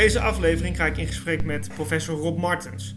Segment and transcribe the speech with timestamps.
[0.00, 2.94] deze aflevering ga ik in gesprek met professor Rob Martens.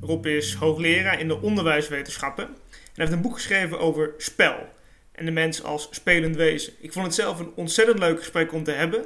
[0.00, 2.54] Rob is hoogleraar in de onderwijswetenschappen en
[2.94, 4.68] heeft een boek geschreven over spel
[5.12, 6.72] en de mens als spelend wezen.
[6.80, 9.04] Ik vond het zelf een ontzettend leuk gesprek om te hebben.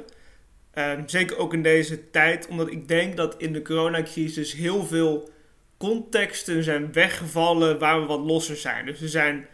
[0.73, 5.29] Ehm, zeker ook in deze tijd, omdat ik denk dat in de coronacrisis heel veel
[5.77, 8.85] contexten zijn weggevallen waar we wat losser zijn.
[8.85, 9.47] Dus er zijn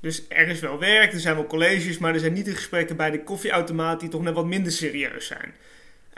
[0.00, 2.96] dus er is wel werk, er zijn wel colleges, maar er zijn niet de gesprekken
[2.96, 5.54] bij de koffieautomaat die toch net wat minder serieus zijn.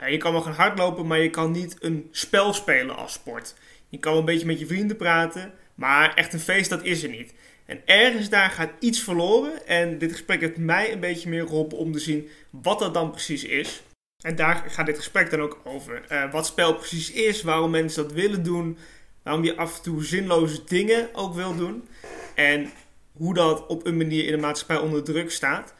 [0.07, 3.55] Je kan wel gaan hardlopen, maar je kan niet een spel spelen als sport.
[3.89, 7.03] Je kan wel een beetje met je vrienden praten, maar echt een feest dat is
[7.03, 7.33] er niet.
[7.65, 11.77] En ergens daar gaat iets verloren en dit gesprek heeft mij een beetje meer geholpen
[11.77, 13.81] om te zien wat dat dan precies is.
[14.19, 16.05] En daar gaat dit gesprek dan ook over.
[16.11, 18.77] Uh, wat spel precies is, waarom mensen dat willen doen,
[19.23, 21.87] waarom je af en toe zinloze dingen ook wil doen.
[22.35, 22.71] En
[23.13, 25.73] hoe dat op een manier in de maatschappij onder druk staat.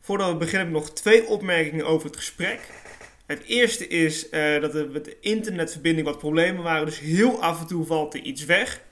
[0.00, 2.60] Voordat we beginnen heb ik nog twee opmerkingen over het gesprek.
[3.28, 7.60] Het eerste is uh, dat er met de internetverbinding wat problemen waren, dus heel af
[7.60, 8.84] en toe valt er iets weg.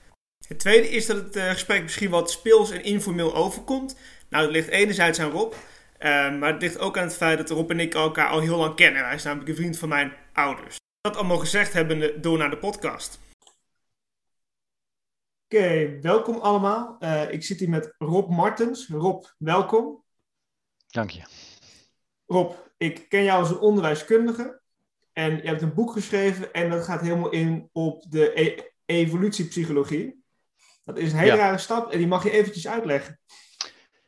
[0.47, 3.97] Het tweede is dat het uh, gesprek misschien wat speels en informeel overkomt.
[4.29, 5.59] Nou, dat ligt enerzijds aan Rob, uh,
[6.37, 8.75] maar het ligt ook aan het feit dat Rob en ik elkaar al heel lang
[8.75, 9.05] kennen.
[9.05, 10.75] Hij is namelijk een vriend van mijn ouders.
[11.01, 13.19] Dat allemaal gezegd hebben door naar de podcast.
[15.45, 16.97] Oké, okay, welkom allemaal.
[16.99, 18.87] Uh, ik zit hier met Rob Martens.
[18.87, 20.03] Rob, welkom.
[20.87, 21.23] Dank je.
[22.25, 24.61] Rob, ik ken jou als een onderwijskundige.
[25.13, 30.23] En je hebt een boek geschreven en dat gaat helemaal in op de e evolutiepsychologie.
[30.83, 31.37] Dat is een hele ja.
[31.37, 33.19] rare stap en die mag je eventjes uitleggen.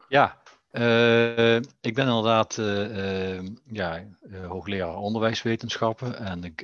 [0.08, 4.08] Ja, uh, ik ben inderdaad uh, ja,
[4.48, 6.18] hoogleraar onderwijswetenschappen.
[6.18, 6.62] En ik,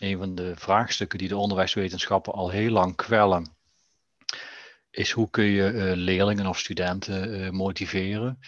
[0.00, 3.58] een van de vraagstukken die de onderwijswetenschappen al heel lang kwellen
[4.90, 8.38] is hoe kun je leerlingen of studenten motiveren?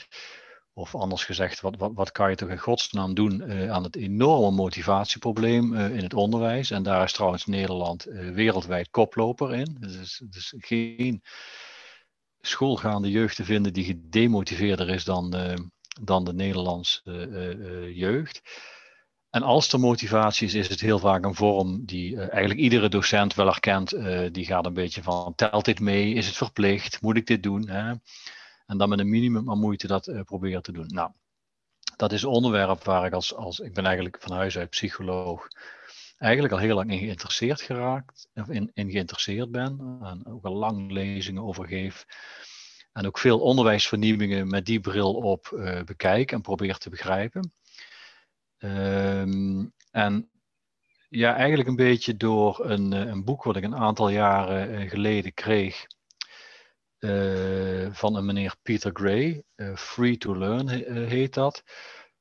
[0.74, 3.96] Of anders gezegd, wat, wat, wat kan je toch in godsnaam doen uh, aan het
[3.96, 6.70] enorme motivatieprobleem in het onderwijs?
[6.70, 9.76] En daar is trouwens Nederland wereldwijd koploper in.
[9.80, 11.22] Dus, dus geen
[12.40, 15.36] schoolgaande jeugd te vinden die gedemotiveerder is dan,
[16.00, 18.42] dan de Nederlandse jeugd.
[19.30, 23.34] En als er motivatie is, is het heel vaak een vorm die eigenlijk iedere docent
[23.34, 23.90] wel herkent.
[24.34, 26.14] Die gaat een beetje van, telt dit mee?
[26.14, 27.00] Is het verplicht?
[27.00, 27.68] Moet ik dit doen?
[27.68, 27.94] Hè?
[28.66, 30.86] En dan met een minimum aan moeite dat uh, proberen te doen.
[30.86, 31.10] Nou,
[31.96, 35.48] dat is een onderwerp waar ik als, als, ik ben eigenlijk van huis uit psycholoog,
[36.18, 39.98] eigenlijk al heel lang in geïnteresseerd geraakt, of in, in geïnteresseerd ben.
[40.02, 42.06] En ook al lang lezingen over geef.
[42.92, 45.48] En ook veel onderwijsvernieuwingen met die bril op
[45.84, 47.52] bekijk en probeer te begrijpen.
[48.58, 50.30] Um, en
[51.08, 54.90] ja, eigenlijk een beetje door een, eh, een boek wat ik een aantal jaren eh,
[54.90, 55.86] geleden kreeg.
[57.04, 60.68] Uh, van een meneer Peter Gray, uh, Free to Learn
[61.08, 61.62] heet dat.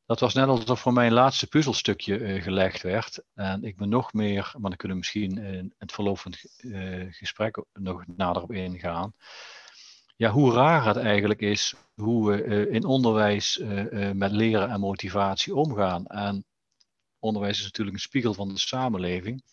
[0.06, 3.24] Dat was net alsof voor mij een laatste puzzelstukje gelegd werd.
[3.34, 6.34] En ik ben nog meer, maar dan kunnen we misschien in het verloop van
[7.12, 9.14] gesprek nog nader op ingaan
[10.22, 14.80] ja, hoe raar het eigenlijk is hoe we uh, in onderwijs uh, met leren en
[14.80, 16.06] motivatie omgaan.
[16.06, 16.46] En
[17.20, 19.44] onderwijs is natuurlijk een spiegel van de samenleving.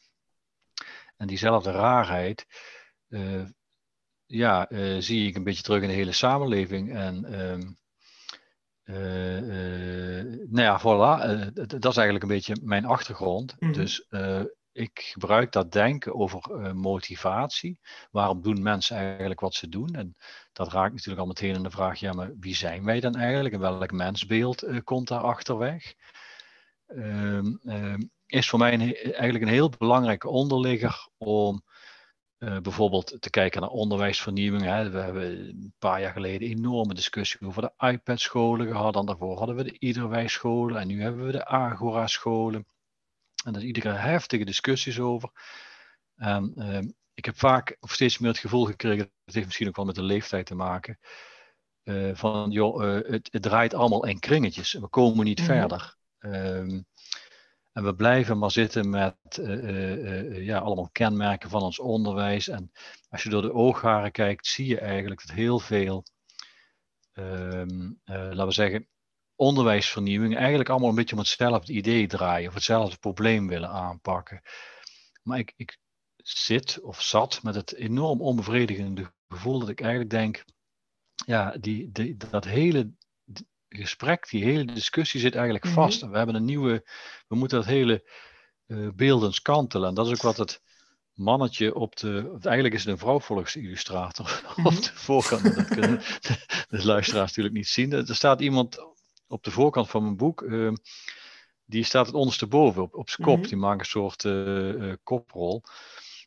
[1.17, 2.47] En diezelfde raarheid,
[4.28, 4.66] ja,
[4.99, 6.94] zie ik een beetje terug in de hele samenleving.
[6.94, 7.71] En ehm,
[10.50, 13.56] nou ja, voilà, dat is eigenlijk een beetje mijn achtergrond.
[13.59, 13.78] Mm -hmm.
[13.78, 14.06] Dus
[14.72, 17.81] ik gebruik dat denken over motivatie.
[18.11, 19.94] Waarom doen mensen eigenlijk wat ze doen?
[19.94, 20.17] En
[20.53, 23.55] dat raakt natuurlijk al meteen in de vraag, ja, maar wie zijn wij dan eigenlijk?
[23.55, 25.94] En welk mensbeeld komt daar achterweg?
[26.87, 31.62] Um, um, is voor mij een, eigenlijk een heel belangrijke onderligger om
[32.38, 34.62] uh, bijvoorbeeld te kijken naar onderwijsvernieuwing.
[34.62, 34.91] Hè.
[34.91, 38.97] We hebben een paar jaar geleden een enorme discussie over de iPad-scholen gehad.
[38.97, 42.67] En daarvoor hadden we de Iederwijs-scholen en nu hebben we de Agora-scholen.
[43.44, 45.31] En daar is iedere heftige discussies over.
[46.17, 46.79] En uh,
[47.14, 49.94] ik heb vaak of steeds meer het gevoel gekregen, dat heeft misschien ook wel met
[49.94, 50.99] de leeftijd te maken,
[51.84, 54.73] uh, van joh, uh, het, het, draait allemaal in kringetjes.
[54.73, 55.55] We komen niet mm -hmm.
[55.55, 55.96] verder.
[56.19, 56.87] Um,
[57.79, 62.49] en we blijven maar zitten met uh, ja, allemaal kenmerken van ons onderwijs.
[62.49, 62.73] En
[63.09, 66.05] als je door de oogharen kijkt, zie je eigenlijk dat heel veel,
[67.13, 68.89] um, laten we zeggen,
[69.35, 74.43] onderwijsvernieuwing eigenlijk allemaal een beetje om hetzelfde idee draaien of hetzelfde probleem willen aanpakken.
[75.23, 75.79] Maar ik, ik
[76.17, 80.45] zit of zat met het enorm onbevredigende gevoel dat ik eigenlijk denk,
[81.27, 82.93] ja, die, die, dat hele
[83.69, 85.75] gesprek, die hele discussie zit eigenlijk mhm.
[85.75, 86.03] vast.
[86.03, 86.85] En we hebben een nieuwe,
[87.29, 88.11] we moeten dat hele
[88.67, 89.88] uh, beeldens kantelen.
[89.88, 90.62] En dat is ook wat het
[91.12, 94.67] mannetje op de, eigenlijk is het een vrouwvolksillustrator mm -hmm.
[94.67, 95.55] op de voorkant.
[95.55, 96.00] Dat kunnen
[96.69, 97.93] de luisteraars natuurlijk niet zien.
[97.93, 98.79] Er staat iemand
[99.26, 100.43] op de voorkant van mijn boek.
[100.43, 100.73] Uh,
[101.65, 103.38] die staat het ondersteboven op, op zijn kop.
[103.38, 103.49] Mhm.
[103.49, 105.62] Die maakt een soort uh, koprol.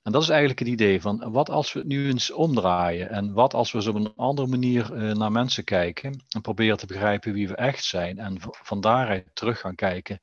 [0.03, 3.33] En dat is eigenlijk het idee van wat als we het nu eens omdraaien en
[3.33, 6.85] wat als we eens op een andere manier uh, naar mensen kijken en proberen te
[6.85, 10.19] begrijpen wie we echt zijn en van daaruit terug gaan kijken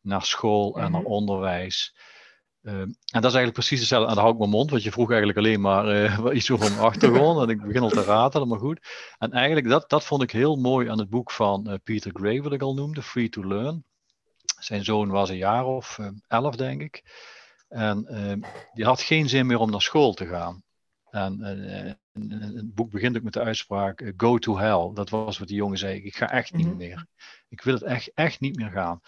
[0.00, 1.10] naar school en naar Mhm.
[1.10, 1.96] onderwijs.
[2.62, 4.08] Uh, en dat is eigenlijk precies hetzelfde.
[4.08, 6.70] En dan hou ik mijn mond, want je vroeg eigenlijk alleen maar uh, iets over
[6.70, 7.42] mijn achtergrond.
[7.42, 8.86] en ik begin al te ratelen, maar goed.
[9.18, 12.42] En eigenlijk, dat, dat vond ik heel mooi aan het boek van uh, Peter Gray,
[12.42, 13.84] wat ik al noemde, Free to Learn.
[14.58, 15.98] Zijn zoon was een jaar of
[16.28, 17.02] elf, denk ik.
[17.68, 18.04] En
[18.74, 20.62] die had geen zin meer om naar school te gaan.
[21.10, 21.40] En
[22.54, 24.90] het boek begint ook met de uitspraak: Go to hell.
[24.94, 26.02] Dat was wat die jongen zei.
[26.02, 26.76] Ik ga echt niet Mhm.
[26.76, 27.06] meer.
[27.48, 29.00] Ik wil het echt, echt niet meer gaan.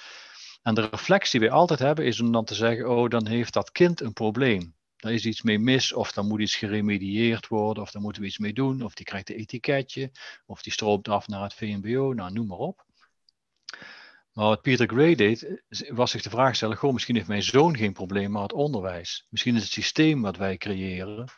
[0.62, 3.53] En de reflectie die wij altijd hebben is om dan te zeggen: Oh, dan heeft
[3.53, 4.75] dat kind een probleem.
[4.97, 8.29] Daar is iets mee mis, of dan moet iets geremedieerd worden, of daar moeten we
[8.29, 10.11] iets mee doen, of die krijgt een etiketje,
[10.47, 12.87] of die stroomt af naar het VMBO, nou noem maar op.
[14.40, 17.76] Maar wat Peter Gray deed, was zich de vraag stellen: Goh, misschien heeft mijn zoon
[17.76, 19.26] geen probleem, maar het onderwijs.
[19.28, 21.28] Misschien is het systeem wat wij creëren,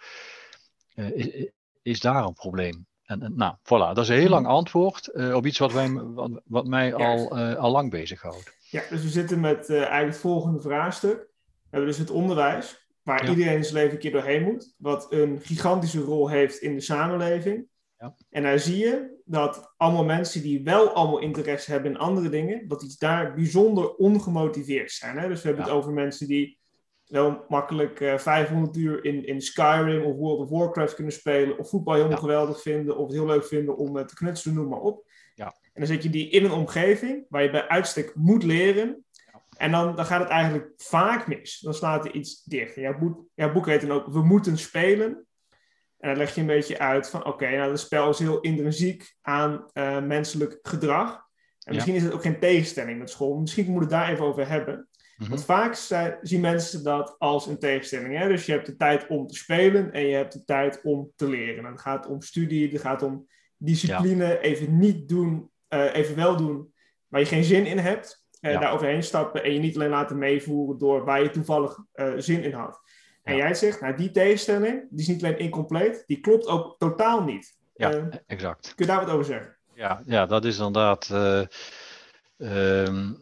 [0.94, 1.50] uh, is,
[1.82, 2.86] is, daar een probleem.
[3.04, 5.92] En, en, nou, voilà, dat is een heel lang antwoord uh, op iets wat, wij,
[5.92, 8.56] wat, wat mij al, uh, al lang bezighoudt.
[8.70, 11.16] Ja, dus we zitten met eigenlijk het volgende vraagstuk.
[11.16, 13.30] We hebben dus het onderwijs, waar ja.
[13.30, 16.80] iedereen in zijn leven een keer doorheen moet, wat een gigantische rol heeft in de
[16.80, 17.66] samenleving.
[18.02, 18.16] Ja.
[18.30, 22.68] En daar zie je dat allemaal mensen die wel allemaal interesse hebben in andere dingen,
[22.68, 25.18] dat die daar bijzonder ongemotiveerd zijn.
[25.18, 25.28] Hè?
[25.28, 25.70] Dus we hebben Ja.
[25.70, 26.58] het over mensen die
[27.06, 31.68] wel makkelijk eh, 500 uur in, in Skyrim of World of Warcraft kunnen spelen, of
[31.68, 32.22] voetbal helemaal Ja.
[32.22, 35.04] geweldig vinden, of het heel leuk vinden om eh, te knutselen, noem maar op.
[35.34, 35.46] Ja.
[35.46, 39.04] En dan zet je die in een omgeving waar je bij uitstek moet leren.
[39.56, 41.60] En dan, dan gaat het eigenlijk vaak mis.
[41.60, 42.76] Dan slaat er iets dicht.
[42.76, 45.26] En jouw boek, jouw boek heet dan ook We moeten spelen.
[46.02, 49.14] En dan leg je een beetje uit van oké, nou het spel is heel intrinsiek
[49.20, 51.10] aan eh, menselijk gedrag.
[51.12, 51.20] En
[51.58, 51.72] Ja.
[51.72, 53.36] misschien is het ook geen tegenstelling met school.
[53.40, 54.88] Misschien moeten we het daar even over hebben.
[55.16, 55.28] Mhm.
[55.30, 58.18] Want vaak zijn- zien mensen dat als een tegenstelling.
[58.18, 58.28] Hè?
[58.28, 61.28] Dus je hebt de tijd om te spelen en je hebt de tijd om te
[61.28, 61.64] leren.
[61.64, 63.26] En het gaat om studie, het gaat om
[63.56, 64.40] discipline.
[64.40, 66.72] Even niet doen, eh, even wel doen
[67.06, 68.24] waar je geen zin in hebt.
[68.40, 68.60] Eh, Ja.
[68.60, 71.78] Daar overheen stappen en je niet alleen laten meevoeren door waar je toevallig
[72.16, 72.80] zin in had.
[73.22, 73.44] En Ja.
[73.44, 77.56] jij zegt, nou die tegenstelling, die is niet alleen incompleet, die klopt ook totaal niet.
[77.74, 78.72] Ja, Eh, exact.
[78.74, 79.56] kun je daar wat over zeggen?
[79.74, 81.10] Ja, ja dat is inderdaad.
[82.36, 83.12] ehm,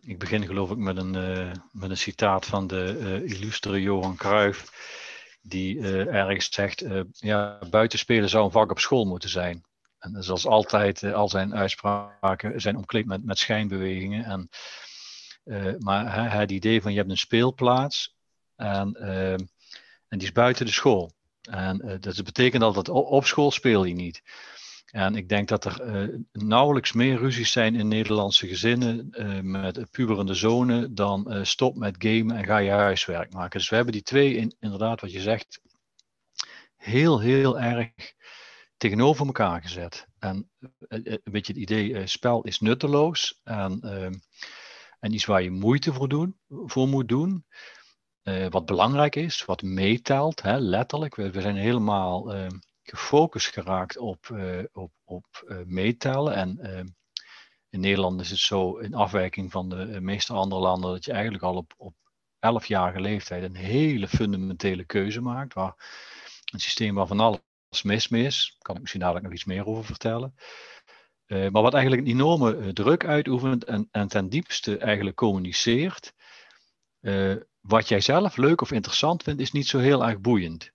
[0.00, 4.72] ik begin geloof ik met een, eh, met een citaat van de illustere Johan Cruijff,
[5.42, 9.64] die ergens zegt: ja, buitenspelen zou een vak op school moeten zijn.
[9.98, 14.24] En zoals altijd, al zijn uitspraken zijn omkleed met, met schijnbewegingen.
[14.24, 14.48] En,
[15.78, 18.16] maar het idee van je hebt een speelplaats
[18.56, 19.38] en, ehm,
[20.08, 21.12] en die is buiten de school.
[21.50, 24.22] En eh, dat betekent al dat op school speel je niet.
[24.86, 29.90] En ik denk dat er eh, nauwelijks meer ruzies zijn in Nederlandse gezinnen eh, met
[29.90, 33.58] puberende zonen dan stop met gamen en ga je huiswerk maken.
[33.58, 35.60] Dus we hebben die twee, in, inderdaad wat je zegt,
[36.76, 37.90] heel, heel erg
[38.76, 40.06] tegenover elkaar gezet.
[40.18, 40.50] En
[40.88, 44.14] een beetje het idee, spel is nutteloos en, ehm,
[45.00, 47.44] en iets waar je moeite voor, doen, voor moet doen.
[48.22, 51.14] Eh, wat belangrijk is, wat meetelt, hè, letterlijk.
[51.14, 56.34] We, zijn helemaal ehm, gefocust geraakt op, eh, op, op eh, meetellen.
[56.34, 56.86] En ehm,
[57.68, 61.12] in Nederland is het zo, in afwijking van de eh, meeste andere landen, dat je
[61.12, 61.94] eigenlijk al op, op
[62.62, 65.56] 11-jarige leeftijd een hele fundamentele keuze maakt.
[65.56, 67.40] Een systeem waar van alles
[67.82, 68.48] mis mee is.
[68.50, 70.34] Daar kan ik misschien dadelijk nog iets meer over vertellen.
[71.26, 76.14] Eh, maar wat eigenlijk een enorme eh, druk uitoefent en, en ten diepste eigenlijk communiceert.
[77.00, 80.72] eh, wat jij zelf leuk of interessant vindt, is niet zo heel erg boeiend.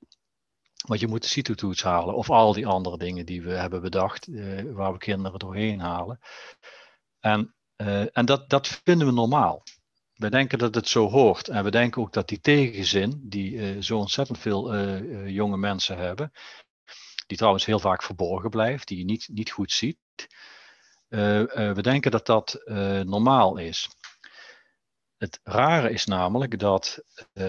[0.85, 4.27] Want je moet de CITO-toets halen of al die andere dingen die we hebben bedacht,
[4.27, 6.19] eh, waar we kinderen doorheen halen.
[7.19, 9.63] En, eh, en dat, dat vinden we normaal.
[10.13, 11.47] We denken dat het zo hoort.
[11.47, 14.75] En we denken ook dat die tegenzin, die eh, zo ontzettend veel
[15.27, 16.31] jonge mensen hebben,
[17.27, 19.97] die trouwens heel vaak verborgen blijft, die je niet, niet goed ziet.
[21.07, 22.61] we denken dat dat
[23.05, 23.89] normaal is.
[25.17, 27.43] Het rare is namelijk dat eh,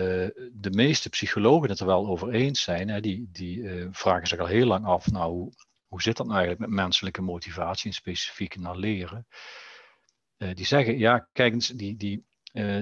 [0.52, 2.88] de meeste psychologen het er wel over eens zijn.
[2.88, 5.52] Hè, die die eh, vragen zich al heel lang af, nou, hoe,
[5.88, 9.26] hoe zit dat nou eigenlijk met menselijke motivatie en specifiek naar leren?
[10.36, 12.26] Eh, die zeggen, ja, kijk eens, die, die,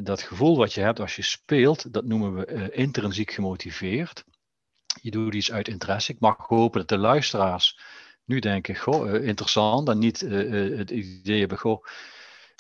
[0.03, 4.25] dat gevoel wat je hebt als je speelt, dat noemen we intrinsiek gemotiveerd.
[5.01, 6.13] Je doet iets uit interesse.
[6.13, 7.79] Ik mag hopen dat de luisteraars
[8.25, 11.85] nu denken, goh, interessant, en niet het idee hebben, goh,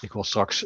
[0.00, 0.64] ik wil straks,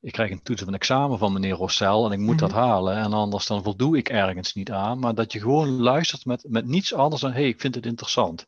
[0.00, 2.58] ik krijg een toets of een examen van meneer Rossel en ik moet dat Mhm.
[2.58, 6.44] halen en anders dan voldoe ik ergens niet aan, maar dat je gewoon luistert met,
[6.48, 8.46] met niets anders dan, hé, hey, ik vind het interessant.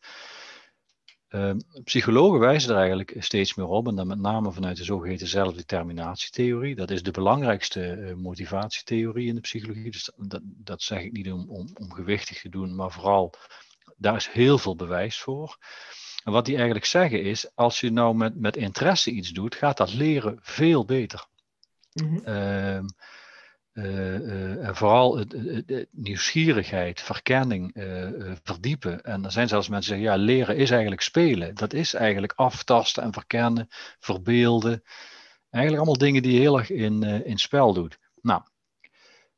[1.32, 5.26] Ehm, psychologen wijzen er eigenlijk steeds meer op, en dan met name vanuit de zogeheten
[5.26, 6.74] zelfdeterminatietheorie.
[6.74, 9.90] Dat is de belangrijkste uh, motivatietheorie in de psychologie.
[9.90, 13.34] Dus dat, dat zeg ik niet om, om, om, gewichtig te doen, maar vooral
[13.96, 15.58] daar is heel veel bewijs voor.
[16.24, 19.76] En wat die eigenlijk zeggen is, als je nou met, met interesse iets doet, gaat
[19.76, 21.26] dat leren veel beter.
[21.92, 22.86] Mm
[23.72, 25.32] uh, en vooral het,
[25.66, 29.02] het, nieuwsgierigheid, verkenning, uh, verdiepen.
[29.02, 31.54] En er zijn zelfs mensen die zeggen, ja, leren is eigenlijk spelen.
[31.54, 33.68] Dat is eigenlijk aftasten en verkennen,
[33.98, 34.82] verbeelden.
[35.50, 37.98] Eigenlijk allemaal dingen die je heel erg in, in spel doet.
[38.20, 38.42] Nou,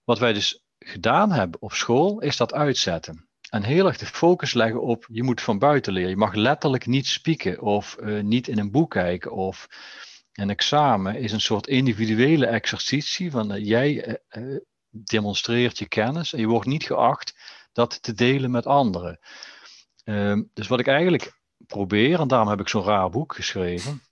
[0.05, 3.29] wat wij dus gedaan hebben op school, is dat uitzetten.
[3.51, 6.11] En heel erg de focus leggen op, je moet van buiten leren.
[6.11, 9.69] Je mag letterlijk niet spieken of niet in een boek kijken of
[10.35, 14.59] een examen is een soort individuele exercitie van uh, jij uh,
[14.91, 17.35] demonstreert je kennis en je wordt niet geacht
[17.73, 19.19] dat te delen met anderen.
[20.05, 24.03] Uh, dus wat ik eigenlijk probeer, en daarom heb ik zo'n raar boek geschreven,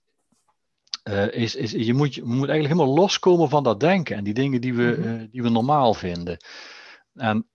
[1.31, 4.61] is, is je, moet, je moet eigenlijk helemaal loskomen van dat denken en die dingen
[4.61, 6.37] die we, mm die we normaal vinden.
[7.13, 7.47] En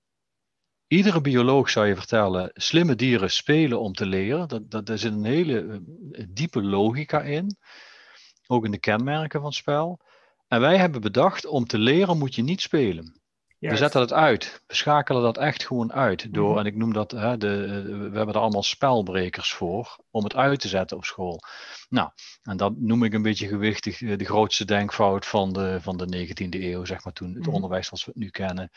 [0.86, 4.48] iedere bioloog zou je vertellen, slimme dieren spelen om te leren.
[4.48, 5.82] Dat, dat, daar zit een hele
[6.28, 7.56] diepe logica in
[8.48, 10.00] ook in de kenmerken van het spel.
[10.48, 13.18] En wij hebben bedacht, om te leren moet je niet spelen.
[13.58, 14.62] We zetten het uit.
[14.66, 16.34] We schakelen dat echt gewoon uit.
[16.34, 16.58] Door, mhm.
[16.58, 20.60] en ik noem dat, hè, de, we hebben er allemaal spelbrekers voor, om het uit
[20.60, 21.40] te zetten op school.
[21.88, 22.10] Nou,
[22.42, 26.26] en dat noem ik een beetje gewichtig eh, de grootste denkfout van de, van de
[26.26, 27.54] 19e eeuw, zeg maar, toen het mhm.
[27.54, 28.70] onderwijs zoals we het nu kennen,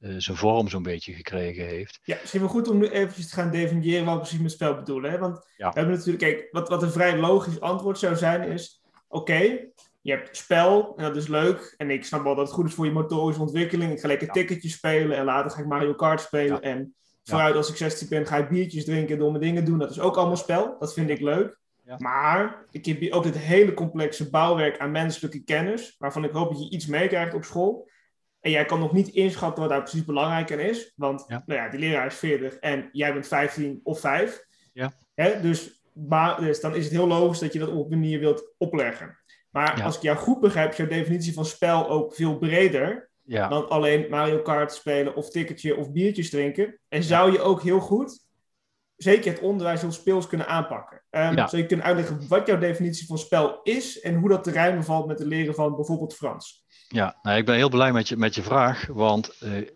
[0.00, 2.00] uh, zijn vorm zo'n beetje gekregen heeft.
[2.02, 4.74] Ja, misschien wel goed om nu eventjes te gaan definiëren wat we precies met spel
[4.74, 5.10] bedoelen.
[5.10, 5.18] Hè?
[5.18, 9.68] Want we hebben natuurlijk, kijk, wat, wat een vrij logisch antwoord zou zijn is, oké,
[10.00, 11.74] je hebt spel en dat is leuk.
[11.76, 13.92] En ik snap wel dat het goed is voor je motorische ontwikkeling.
[13.92, 14.32] Ik ga lekker ja.
[14.32, 16.62] ticketjes spelen en later ga ik Mario Kart spelen.
[16.62, 16.94] En
[17.24, 19.78] vooruit als ik 16 ben ga ik biertjes drinken en domme dingen doen.
[19.78, 20.76] Dat is ook allemaal spel.
[20.78, 21.58] Dat vind ik leuk.
[21.98, 26.48] Maar ik heb hier ook dit hele complexe bouwwerk aan menselijke kennis, waarvan ik hoop
[26.48, 27.88] dat je iets meekrijgt op school.
[28.40, 30.92] En jij kan nog niet inschatten wat daar precies belangrijk aan is.
[30.96, 34.44] Want Nou ja, die leraar is 40 en jij bent 15 of 5.
[34.72, 34.92] Ja.
[35.14, 35.40] Hè?
[35.40, 35.82] Dus
[36.38, 39.18] dus dan is het heel logisch dat je dat op een manier wilt opleggen.
[39.50, 43.68] Maar als ik jou goed begrijp, is jouw definitie van spel ook veel breder dan
[43.68, 46.78] alleen Mario Kart spelen of ticketje of biertjes drinken.
[46.88, 48.24] En zou je ook heel goed,
[48.96, 51.02] zeker het onderwijs heel speels kunnen aanpakken.
[51.10, 54.50] Um, Zou je kunnen uitleggen wat jouw definitie van spel is en hoe dat te
[54.50, 56.64] rijmen valt met het leren van bijvoorbeeld Frans?
[56.88, 59.68] Ja, nou, ik ben heel blij met je, met je vraag, want uh,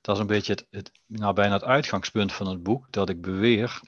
[0.00, 3.20] dat is een beetje het, het, nou, bijna het uitgangspunt van het boek, dat ik
[3.20, 3.80] beweer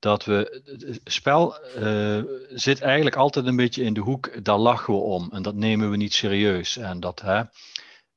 [0.00, 0.62] dat we.
[0.64, 5.28] Het spel uh, zit eigenlijk altijd een beetje in de hoek, daar lachen we om
[5.32, 6.76] en dat nemen we niet serieus.
[6.76, 7.42] En dat, hè,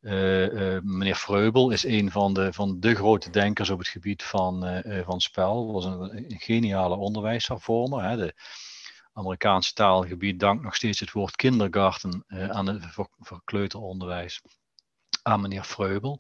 [0.02, 4.24] uh, uh, meneer Freubel is een van de, van de grote denkers op het gebied
[4.24, 5.74] van, van spel.
[5.74, 8.18] Was een, geniale onderwijshervormer.
[8.18, 8.34] De
[9.14, 12.86] Amerikaanse taalgebied dankt nog steeds het woord kindergarten aan het
[13.20, 14.42] voor kleuteronderwijs
[15.22, 16.20] aan meneer Freubel.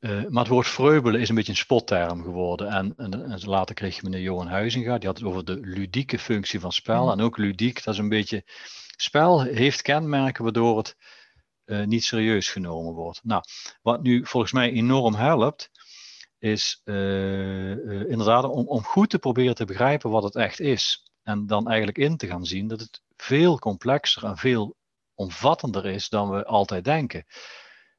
[0.00, 2.68] Uh, maar het woord vreubelen is een beetje een spotterm geworden.
[2.68, 6.18] En, en, en, later kreeg je meneer Johan Huizinga, die had het over de ludieke
[6.18, 7.04] functie van spel.
[7.04, 7.10] Mm.
[7.10, 8.42] En ook ludiek, dat is een beetje.
[8.96, 10.96] Spel heeft kenmerken waardoor het
[11.64, 13.20] uh, niet serieus genomen wordt.
[13.24, 13.42] Nou,
[13.82, 15.70] wat nu volgens mij enorm helpt,
[16.38, 21.10] is uh, inderdaad om, om goed te proberen te begrijpen wat het echt is.
[21.22, 24.76] En dan eigenlijk in te gaan zien dat het veel complexer en veel
[25.14, 27.24] omvattender is dan we altijd denken.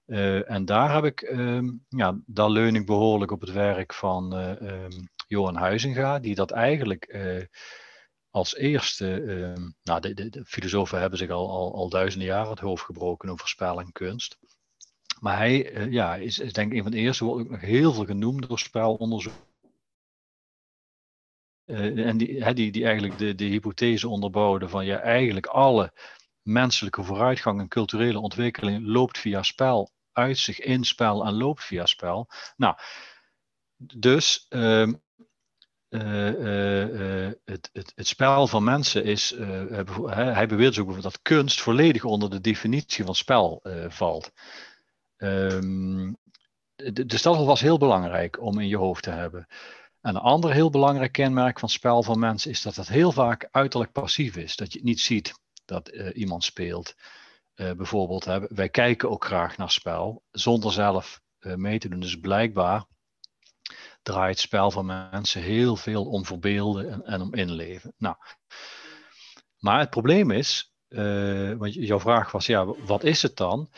[0.10, 4.40] Uh, en daar heb ik, um, ja, daar leun ik behoorlijk op het werk van
[4.40, 7.44] uh, um, Johan Huizinga, die dat eigenlijk uh,
[8.30, 12.50] als eerste, um, nou, de, de, de, filosofen hebben zich al, al, al, duizenden jaren
[12.50, 14.38] het hoofd gebroken over spel en kunst.
[15.20, 17.94] Maar hij ja, is, is denk ik een van de eerste, wordt ook nog heel
[17.94, 19.48] veel genoemd door spelonderzoek.
[21.66, 25.94] en die, die, die eigenlijk de, de hypothese onderbouwde van ja, eigenlijk alle
[26.42, 31.86] menselijke vooruitgang en culturele ontwikkeling loopt via spel uit zich in spel en loopt via
[31.86, 32.28] spel.
[32.56, 32.76] Nou,
[33.78, 34.88] dus uh,
[35.90, 39.36] uh, het, het, het, spel van mensen is,
[40.06, 44.32] hij beweert ook dat kunst volledig onder de definitie van spel valt.
[45.18, 46.18] Um,
[46.94, 49.48] dus dat was heel belangrijk om in je hoofd te hebben.
[50.02, 53.48] En een ander heel belangrijk kenmerk van spel van mensen is dat het heel vaak
[53.52, 54.56] uiterlijk passief is.
[54.56, 55.34] Dat je niet ziet
[55.66, 56.96] dat iemand speelt.
[57.60, 62.00] Uh, bijvoorbeeld, hè, wij kijken ook graag naar spel zonder zelf uh, mee te doen.
[62.00, 62.86] Dus blijkbaar
[64.02, 67.94] draait het spel van mensen heel veel om verbeelden en, en om inleven.
[67.98, 68.16] Nou,
[69.58, 73.70] maar het probleem is, uh, want jouw vraag was, ja, wat is het dan?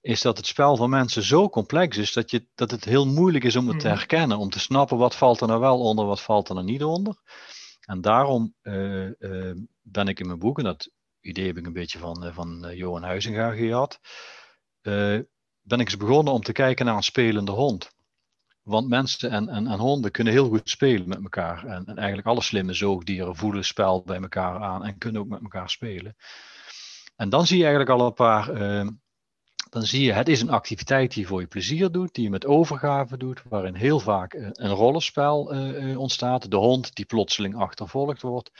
[0.00, 3.44] Is dat het spel van mensen zo complex is dat, je, dat het heel moeilijk
[3.44, 3.96] is om het te mhm.
[3.96, 6.84] herkennen, om te snappen wat valt er nou wel onder, wat valt er nou niet
[6.84, 7.16] onder.
[7.82, 8.54] En daarom
[9.82, 10.90] ben ik in mijn boek, en dat
[11.22, 14.00] idee heb ik een beetje van, van Johan Huizinga gehad,
[15.62, 17.90] ben ik eens begonnen om te kijken naar een spelende hond.
[18.62, 21.66] Want mensen en, en, en, honden kunnen heel goed spelen met elkaar.
[21.66, 25.42] En, en, eigenlijk alle slimme zoogdieren voelen spel bij elkaar aan en kunnen ook met
[25.42, 26.16] elkaar spelen.
[27.16, 28.46] En dan zie je eigenlijk al een paar.
[29.70, 32.46] Dan zie je, het is een activiteit die voor je plezier doet, die je met
[32.46, 35.42] overgave doet, waarin heel vaak een, rollenspel
[35.96, 36.50] ontstaat.
[36.50, 38.50] De hond die plotseling achtervolgd wordt.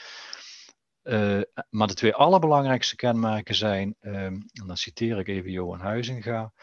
[1.03, 6.53] Uh, maar de twee allerbelangrijkste kenmerken zijn, ehm, en dan citeer ik even Johan Huizinga,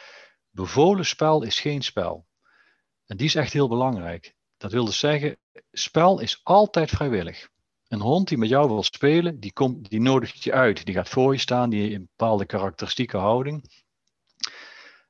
[0.51, 2.27] bevolen spel is geen spel.
[3.07, 4.35] En die is echt heel belangrijk.
[4.57, 5.37] Dat wil dus zeggen,
[5.73, 7.49] spel is altijd vrijwillig.
[7.89, 10.85] Een hond die met jou wil spelen, die, komt, die nodigt je uit.
[10.85, 13.85] Die gaat voor je staan, die heeft een bepaalde karakteristieke houding.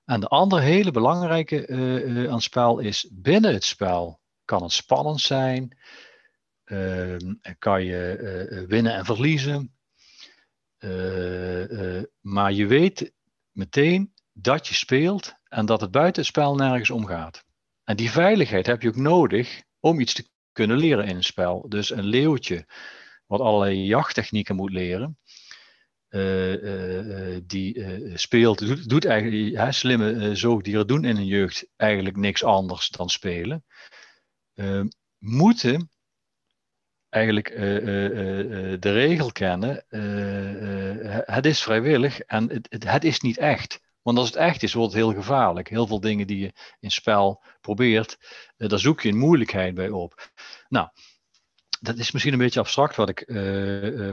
[0.04, 5.20] En de andere hele belangrijke uh, aan spel is, binnen het spel kan het spannend
[5.20, 5.78] zijn.
[6.70, 7.16] Uh,
[7.58, 8.18] kan je
[8.50, 9.74] uh, winnen en verliezen.
[12.20, 13.12] maar je weet
[13.50, 17.44] meteen dat je speelt en dat het buiten het spel nergens omgaat.
[17.84, 21.68] En die veiligheid heb je ook nodig om iets te kunnen leren in een spel.
[21.68, 22.66] Dus een leeuwtje,
[23.26, 25.18] wat allerlei jachttechnieken moet leren,
[27.46, 27.84] die
[28.14, 33.64] speelt, doet, eigenlijk, hè, slimme zoogdieren doen in hun jeugd eigenlijk niks anders dan spelen,
[35.18, 35.90] moeten
[37.10, 37.48] eigenlijk
[38.80, 39.84] de regel kennen,
[41.24, 43.80] het is vrijwillig en het, het, is niet echt.
[44.02, 45.68] Want als het echt is, wordt het heel gevaarlijk.
[45.68, 48.18] Heel veel dingen die je in spel probeert,
[48.56, 50.30] daar zoek je een moeilijkheid bij op.
[50.68, 50.88] Nou,
[51.80, 53.24] dat is misschien een beetje abstract wat ik,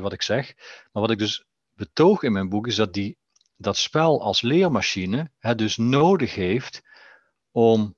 [0.01, 0.53] wat ik zeg.
[0.91, 3.17] Maar wat ik dus betoog in mijn boek is dat die,
[3.55, 6.81] dat spel als leermachine het dus nodig heeft
[7.51, 7.95] om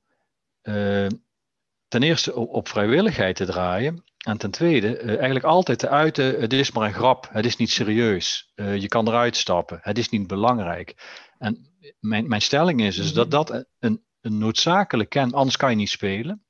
[1.87, 4.03] ten eerste op, vrijwilligheid te draaien.
[4.25, 7.71] En ten tweede, eigenlijk altijd te uiten, het is maar een grap, het is niet
[7.71, 8.51] serieus.
[8.55, 10.95] je kan eruit stappen, het is niet belangrijk.
[11.37, 15.75] En mijn, mijn stelling is, is dat dat een, een noodzakelijk ken, anders kan je
[15.75, 16.43] niet spelen.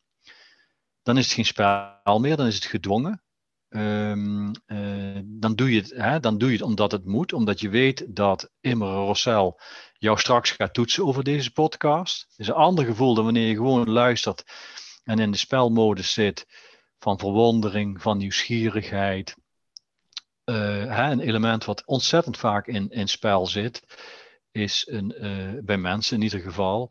[1.04, 3.24] Dan is het geen spel meer, dan is het gedwongen.
[3.70, 7.60] Um, uh, dan, doe je het, hè, dan doe je het omdat het moet, omdat
[7.60, 9.60] je weet dat Imre Rossel
[9.94, 12.26] jou straks gaat toetsen over deze podcast.
[12.30, 14.44] Het is een ander gevoel dan wanneer je gewoon luistert
[15.04, 16.46] en in de spelmodus zit
[17.00, 19.36] van verwondering, van nieuwsgierigheid.
[20.44, 23.84] Hè, een element wat ontzettend vaak in, in spel zit
[24.52, 26.90] is een, uh, bij mensen in ieder geval,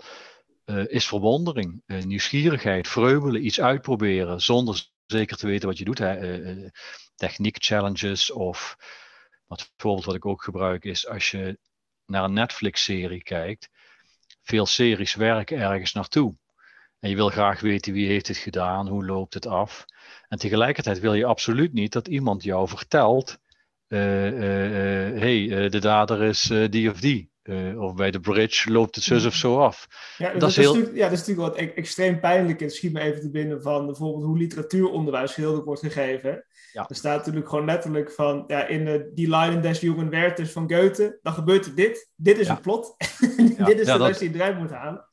[0.64, 6.01] uh, is verwondering, nieuwsgierigheid, vreubelen, iets uitproberen zonder zeker te weten wat je doet.
[7.14, 8.77] techniek challenges of
[9.47, 11.59] wat wat ik ook gebruik is als je
[12.07, 13.68] naar een Netflix-serie kijkt.
[14.42, 16.37] Veel series werken ergens naartoe.
[17.00, 19.84] En je wil graag weten wie heeft het gedaan, hoe loopt het af.
[20.28, 23.38] En tegelijkertijd wil je absoluut niet dat iemand jou vertelt:
[23.88, 27.30] hé, hey, de dader is die of die.
[27.48, 29.87] Uh, of bij de bridge loopt het zus of zo af.
[30.18, 30.94] Ja, dat, is heel...
[30.94, 32.61] ja, dat is natuurlijk wat e-, extreem pijnlijk.
[32.61, 36.44] Het schiet me even te binnen van bijvoorbeeld hoe literatuuronderwijs gedeeltelijk wordt gegeven.
[36.72, 36.88] Ja.
[36.88, 40.72] Er staat natuurlijk gewoon letterlijk van, ja, in de Die Leiden des Jungen Werthers van
[40.72, 42.11] Goethe, dan gebeurt er dit.
[42.16, 42.52] Dit is ja.
[42.52, 42.94] het plot.
[43.66, 45.08] dit is de les die je eruit moet halen.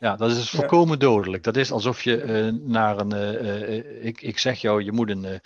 [0.00, 0.16] Ja.
[0.16, 1.42] Dat is volkomen dodelijk.
[1.42, 3.14] Dat is alsof je uh, naar een.
[3.14, 5.40] Uh, ik, ik zeg jou, je moet een,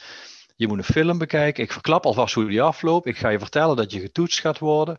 [0.56, 1.62] je moet een film bekijken.
[1.62, 3.06] Ik verklap alvast hoe die afloopt.
[3.06, 4.98] Ik ga je vertellen dat je getoetst gaat worden.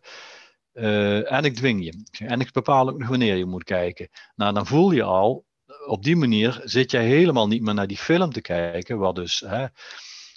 [1.26, 2.26] En ik dwing je.
[2.26, 4.10] En ik bepaal ook nog wanneer je moet kijken.
[4.36, 5.46] Nou, dan voel je al,
[5.88, 8.98] op die manier zit jij helemaal niet meer naar die film te kijken.
[8.98, 9.66] Wat dus, hè,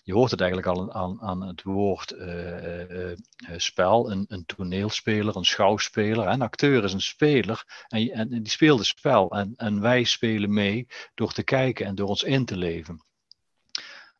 [0.08, 3.12] je hoort het eigenlijk al aan, aan het woord uh, uh,
[3.56, 4.10] spel.
[4.10, 6.26] Een, een, toneelspeler, een schouwspeler.
[6.26, 7.84] Een acteur is een speler.
[7.88, 9.30] En, en die speelt het spel.
[9.30, 13.04] En, en wij spelen mee door te kijken en door ons in te leven.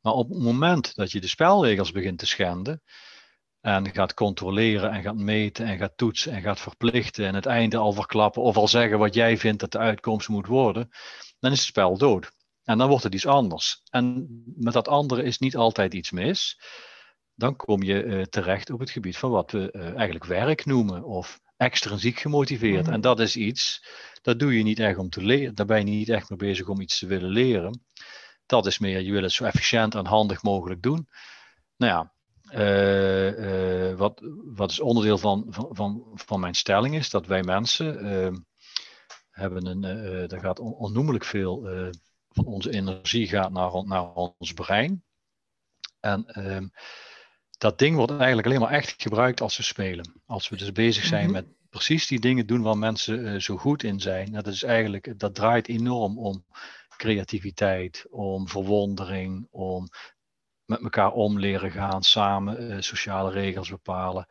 [0.01, 2.83] Maar op het moment dat je de spelregels begint te schenden
[3.61, 7.77] en gaat controleren en gaat meten en gaat toetsen en gaat verplichten en het einde
[7.77, 10.88] al verklappen of al zeggen wat jij vindt dat de uitkomst moet worden,
[11.38, 12.37] dan is het spel dood.
[12.68, 13.83] En dan wordt het iets anders.
[13.90, 16.61] En met dat andere is niet altijd iets mis.
[17.35, 21.04] Dan kom je uh, terecht op het gebied van wat we uh, eigenlijk werk noemen
[21.04, 22.87] of extrinsiek gemotiveerd.
[22.87, 22.92] Mm.
[22.92, 23.85] En dat is iets,
[24.22, 25.54] dat doe je niet echt om te leren.
[25.54, 27.85] Daar ben je niet echt mee bezig om iets te willen leren.
[28.46, 31.09] Dat is meer, je wil het zo efficiënt en handig mogelijk doen.
[31.76, 32.12] Nou ja,
[32.52, 33.38] uh,
[33.90, 38.46] uh, wat, wat is onderdeel van, van, van, van mijn stelling is dat wij mensen
[39.31, 39.85] hebben een,
[40.31, 41.68] er gaat on, onnoemelijk veel
[42.44, 45.05] onze energie gaat naar, naar ons brein.
[46.01, 46.68] En ehm,
[47.59, 50.22] dat ding wordt eigenlijk alleen maar echt gebruikt als we spelen.
[50.27, 51.44] Als we dus bezig zijn mm -hmm.
[51.44, 54.33] met precies die dingen doen waar mensen zo goed in zijn.
[54.33, 56.44] Dat is eigenlijk, dat draait enorm om
[56.96, 59.88] creativiteit, om verwondering, om
[60.64, 64.27] met elkaar om leren gaan, samen sociale regels bepalen.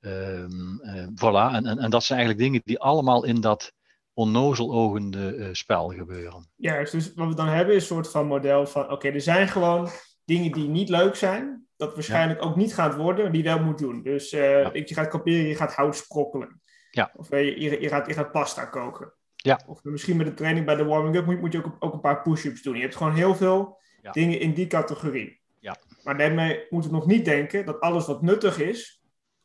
[0.00, 0.80] Um,
[1.14, 3.72] voilà, en, en, en, dat zijn eigenlijk dingen die allemaal in dat
[4.14, 6.50] onnozelogende uh, spel gebeuren.
[6.56, 9.48] Juist, dus wat we dan hebben is een soort van model van, oké, er zijn
[9.48, 9.88] gewoon
[10.24, 14.02] dingen die niet leuk zijn, dat waarschijnlijk ook niet gaat worden, die wel moet doen.
[14.02, 16.60] Dus uh, je gaat kamperen, je gaat hout sprokkelen.
[16.90, 17.12] Ja.
[17.16, 19.12] Of je, je, je, gaat, je gaat pasta koken.
[19.36, 19.60] Ja.
[19.66, 22.22] Of misschien met de training bij de warming-up moet, moet, je ook, ook een paar
[22.22, 22.74] push-ups doen.
[22.74, 23.78] Je hebt gewoon heel veel
[24.10, 25.40] dingen in die categorie.
[25.58, 25.76] Ja.
[26.02, 29.02] Maar daarmee moeten we nog niet denken dat alles wat nuttig is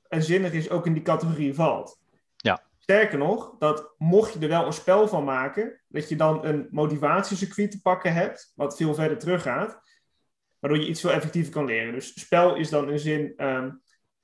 [0.08, 2.00] en zinnig is ook in die categorie valt.
[2.90, 6.68] Sterker nog, dat mocht je er wel een spel van maken, dat je dan een
[6.72, 9.80] motivatiecircuit te pakken hebt, wat veel verder teruggaat,
[10.60, 11.94] waardoor je iets veel effectiever kan leren.
[11.94, 13.72] Dus spel is dan in zin, ehm,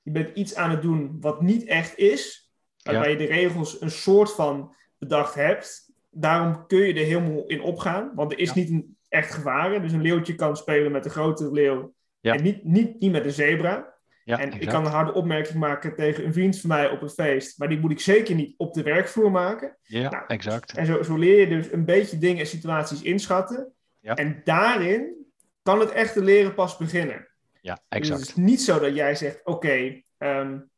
[0.02, 2.52] je bent iets aan het doen wat niet echt is,
[2.82, 5.92] waarbij je de regels een soort van bedacht hebt.
[6.10, 9.82] Daarom kun je er helemaal in opgaan, want er is niet een echt gevaar.
[9.82, 13.32] Dus een leeuwtje kan spelen met een grote leeuw en niet, niet, niet met een
[13.32, 13.95] zebra.
[14.26, 17.10] Ja, en ik kan een harde opmerking maken tegen een vriend van mij op een
[17.10, 19.76] feest, maar die moet ik zeker niet op de werkvloer maken.
[19.82, 20.76] Ja, nou, exact.
[20.76, 23.72] En zo, zo leer je dus een beetje dingen en situaties inschatten.
[24.00, 24.14] Ja.
[24.14, 25.26] En daarin
[25.62, 27.28] kan het echte leren pas beginnen.
[27.60, 28.18] Ja, exact.
[28.18, 30.70] Dus het is niet zo dat jij zegt, oké, okay, um,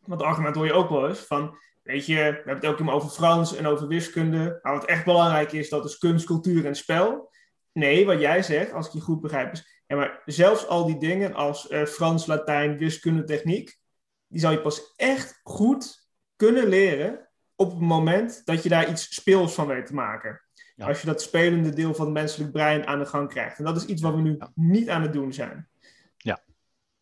[0.00, 3.08] want argument hoor je ook wel eens van, weet je, we hebben het ook over
[3.08, 7.32] Frans en over wiskunde, maar wat echt belangrijk is, dat is kunst, cultuur en spel.
[7.72, 10.98] Nee, wat jij zegt, als ik je goed begrijp, is ja, maar zelfs al die
[10.98, 13.78] dingen als uh, Frans, Latijn, wiskunde, techniek,
[14.26, 19.14] die zou je pas echt goed kunnen leren op het moment dat je daar iets
[19.14, 20.40] speels van weet te maken.
[20.76, 20.86] Ja.
[20.86, 23.58] Als je dat spelende deel van het menselijk brein aan de gang krijgt.
[23.58, 24.50] En dat is iets wat we nu ja.
[24.54, 25.68] niet aan het doen zijn.
[26.16, 26.42] Ja,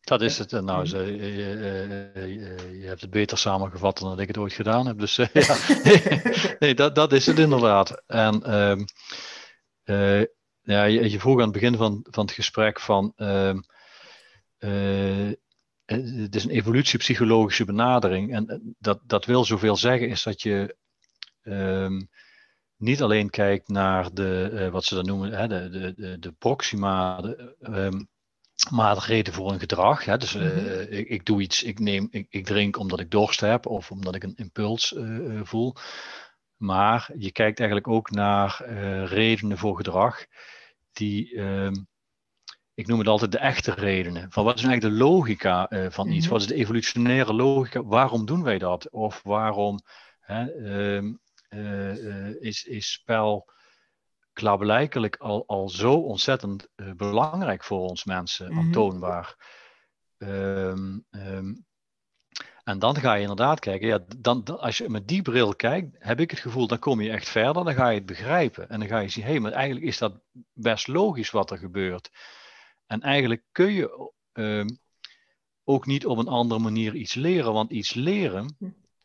[0.00, 0.50] dat is het.
[0.50, 4.86] Nou, ze, je, je, je, hebt het beter samengevat dan dat ik het ooit gedaan
[4.86, 4.98] heb.
[4.98, 5.56] Dus ja,
[6.58, 8.02] nee, dat, dat is het inderdaad.
[8.06, 8.84] En um,
[9.84, 10.22] uh,
[10.64, 13.12] ja, je, je, vroeg aan het begin van, van het gesprek van.
[13.16, 13.54] Uh,
[14.58, 15.32] uh,
[15.84, 18.32] het is een evolutiepsychologische benadering.
[18.32, 20.76] En dat, dat wil zoveel zeggen, is dat je
[21.42, 22.08] um,
[22.76, 26.32] niet alleen kijkt naar de, uh, wat ze dan noemen, hè, de, de, de, de
[26.32, 28.08] proxima, de, um,
[28.70, 30.04] maatregelen voor een gedrag.
[30.04, 30.16] Hè.
[30.16, 30.80] Dus mm-hmm.
[30.88, 34.14] ik, ik, doe iets, ik, neem, ik, ik, drink omdat ik dorst heb of omdat
[34.14, 34.94] ik een impuls
[35.42, 35.74] voel.
[36.64, 38.64] Maar je kijkt eigenlijk ook naar
[39.04, 40.26] redenen voor gedrag
[40.92, 41.70] die, uh,
[42.74, 44.32] ik noem het altijd de echte redenen.
[44.32, 46.16] Van wat is nou eigenlijk de logica uh, van iets?
[46.16, 46.30] Mm-hmm.
[46.30, 47.82] Wat is de evolutionaire logica?
[47.82, 48.90] Waarom doen wij dat?
[48.90, 49.80] Of waarom
[50.20, 53.52] hè, uh, is, is spel
[54.32, 58.64] klaarblijkelijk al, al zo ontzettend belangrijk voor ons mensen, mm-hmm.
[58.64, 59.36] aantoonbaar?
[60.18, 61.64] Um, um,
[62.64, 66.20] en dan ga je inderdaad kijken, ja, dan, als je met die bril kijkt, heb
[66.20, 68.68] ik het gevoel, dan kom je echt verder, dan ga je het begrijpen.
[68.68, 70.20] En dan ga je zien, hé, hey, maar eigenlijk is dat
[70.52, 72.10] best logisch wat er gebeurt.
[72.86, 74.64] En eigenlijk kun je uh,
[75.64, 78.56] ook niet op een andere manier iets leren, want iets leren,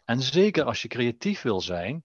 [0.06, 2.04] en zeker als je creatief wil zijn,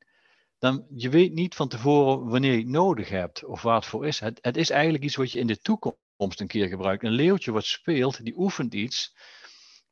[0.59, 4.07] dan je weet niet van tevoren wanneer je het nodig hebt of waar het voor
[4.07, 4.21] is.
[4.21, 7.05] Het, het is eigenlijk iets wat je in de toekomst een keer gebruikt.
[7.05, 9.15] Een leeuwtje wat speelt, die oefent iets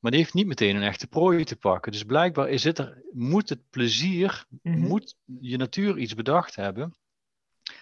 [0.03, 1.93] maar die heeft niet meteen een echte prooi te pakken.
[1.93, 4.89] Dus blijkbaar is het er, moet het plezier, mm-hmm.
[4.89, 6.97] moet je natuur iets bedacht hebben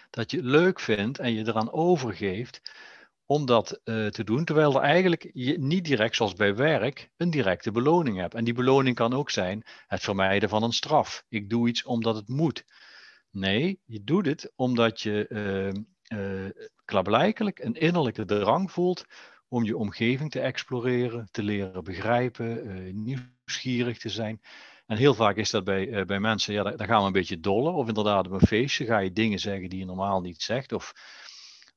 [0.09, 2.61] dat je leuk vindt en je eraan overgeeft
[3.25, 7.29] om dat uh, te doen, terwijl er eigenlijk je niet direct, zoals bij werk, een
[7.29, 8.33] directe beloning hebt.
[8.33, 11.25] En die beloning kan ook zijn het vermijden van een straf.
[11.29, 12.65] Ik doe iets omdat het moet.
[13.29, 16.49] Nee, je doet het omdat je uh, uh,
[16.85, 19.05] klaarblijkelijk een innerlijke drang voelt
[19.51, 24.41] om je omgeving te exploreren, te leren begrijpen, uh, nieuwsgierig te zijn.
[24.85, 27.39] En heel vaak is dat bij, uh, bij mensen, ja, dan gaan we een beetje
[27.39, 27.73] dollen.
[27.73, 30.71] Of inderdaad op een feestje ga je dingen zeggen die je normaal niet zegt.
[30.73, 30.93] Of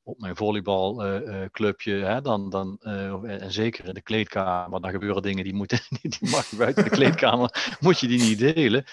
[0.02, 2.78] op mijn volleybalclubje, uh, dan, dan,
[3.22, 5.80] en zeker in de kleedkamer, dan gebeuren dingen die, moeten,
[6.18, 8.84] die mag je buiten de kleedkamer, moet je die niet delen.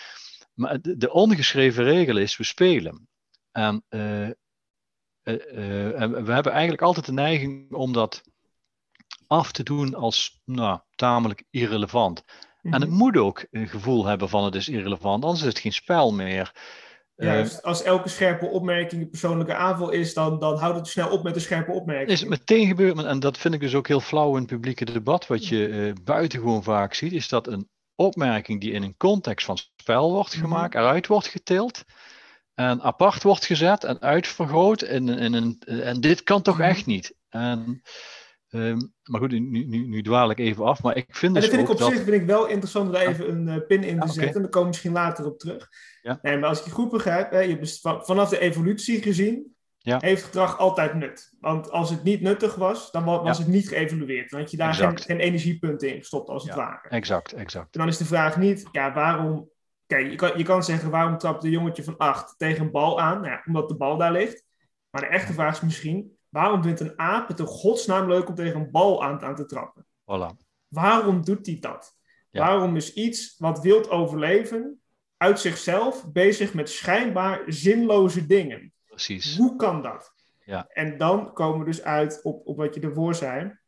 [0.53, 3.07] Maar de, de ongeschreven regel is, we spelen.
[3.51, 4.35] En, en
[5.23, 8.30] we hebben eigenlijk altijd de neiging om dat
[9.31, 12.23] af te doen als nou, tamelijk irrelevant.
[12.61, 15.73] En het moet ook een gevoel hebben van het is irrelevant, anders is het geen
[15.73, 16.51] spel meer.
[17.15, 21.09] Ja, uh, als elke scherpe opmerking een persoonlijke aanval is, dan, dan houdt het snel
[21.09, 22.09] op met een scherpe opmerking.
[22.09, 24.85] Is het meteen gebeurd, en dat vind ik dus ook heel flauw in het publieke
[24.85, 29.45] debat, wat je uh, buitengewoon vaak ziet, is dat een opmerking die in een context
[29.45, 30.87] van spel wordt gemaakt, mm-hmm.
[30.87, 31.83] eruit wordt getild,
[32.53, 37.15] en apart wordt gezet en uitvergroot, en, en, en, en dit kan toch echt niet.
[37.29, 37.81] En
[38.53, 40.83] Um, maar goed, nu, nu, nu, dwaal ik even af.
[40.83, 43.07] Maar ik vind dus dat vind ik op zich vind ik wel interessant om daar
[43.07, 44.21] even een uh, pin in te ja, zetten.
[44.21, 44.33] Okay.
[44.33, 45.69] En daar komen we misschien later op terug.
[46.01, 46.19] Ja.
[46.21, 49.97] Nee, maar als ik je goed begrijp, hè, je hebt vanaf de evolutie gezien, ja.
[49.99, 51.33] heeft gedrag altijd nut.
[51.39, 54.29] Want als het niet nuttig was, dan was het niet geëvalueerd.
[54.29, 56.89] Dan had je daar geen, geen, energiepunten in gestopt, als het ware.
[56.89, 57.73] Exact, exact.
[57.73, 59.49] En dan is de vraag niet, ja, waarom...
[59.85, 63.01] Kijk, je kan, je kan zeggen, waarom trapt een jongetje van acht tegen een bal
[63.01, 63.21] aan?
[63.21, 64.45] Nou omdat de bal daar ligt.
[64.89, 68.35] Maar de echte vraag is misschien, waarom vindt een aap het in godsnaam leuk om
[68.35, 69.85] tegen een bal aan, aan te trappen?
[69.85, 70.35] Voilà.
[70.67, 71.99] Waarom doet hij dat?
[72.31, 74.81] Waarom is iets wat wilt overleven
[75.17, 78.73] uit zichzelf bezig met schijnbaar zinloze dingen?
[78.85, 79.37] Precies.
[79.37, 80.13] Hoe kan dat?
[80.45, 80.67] Ja.
[80.67, 83.59] En dan komen we dus uit op, op wat je ervoor zei.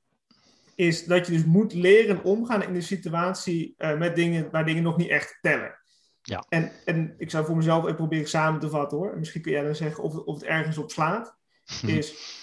[0.76, 4.84] Is dat je dus moet leren omgaan in de situatie uh, met dingen waar dingen
[4.84, 5.82] nog niet echt tellen.
[6.21, 6.45] Ja.
[6.49, 9.17] En, en ik zou voor mezelf even proberen samen te vatten hoor.
[9.17, 11.36] Misschien kun jij dan zeggen of, of het ergens op slaat.
[11.86, 12.41] Is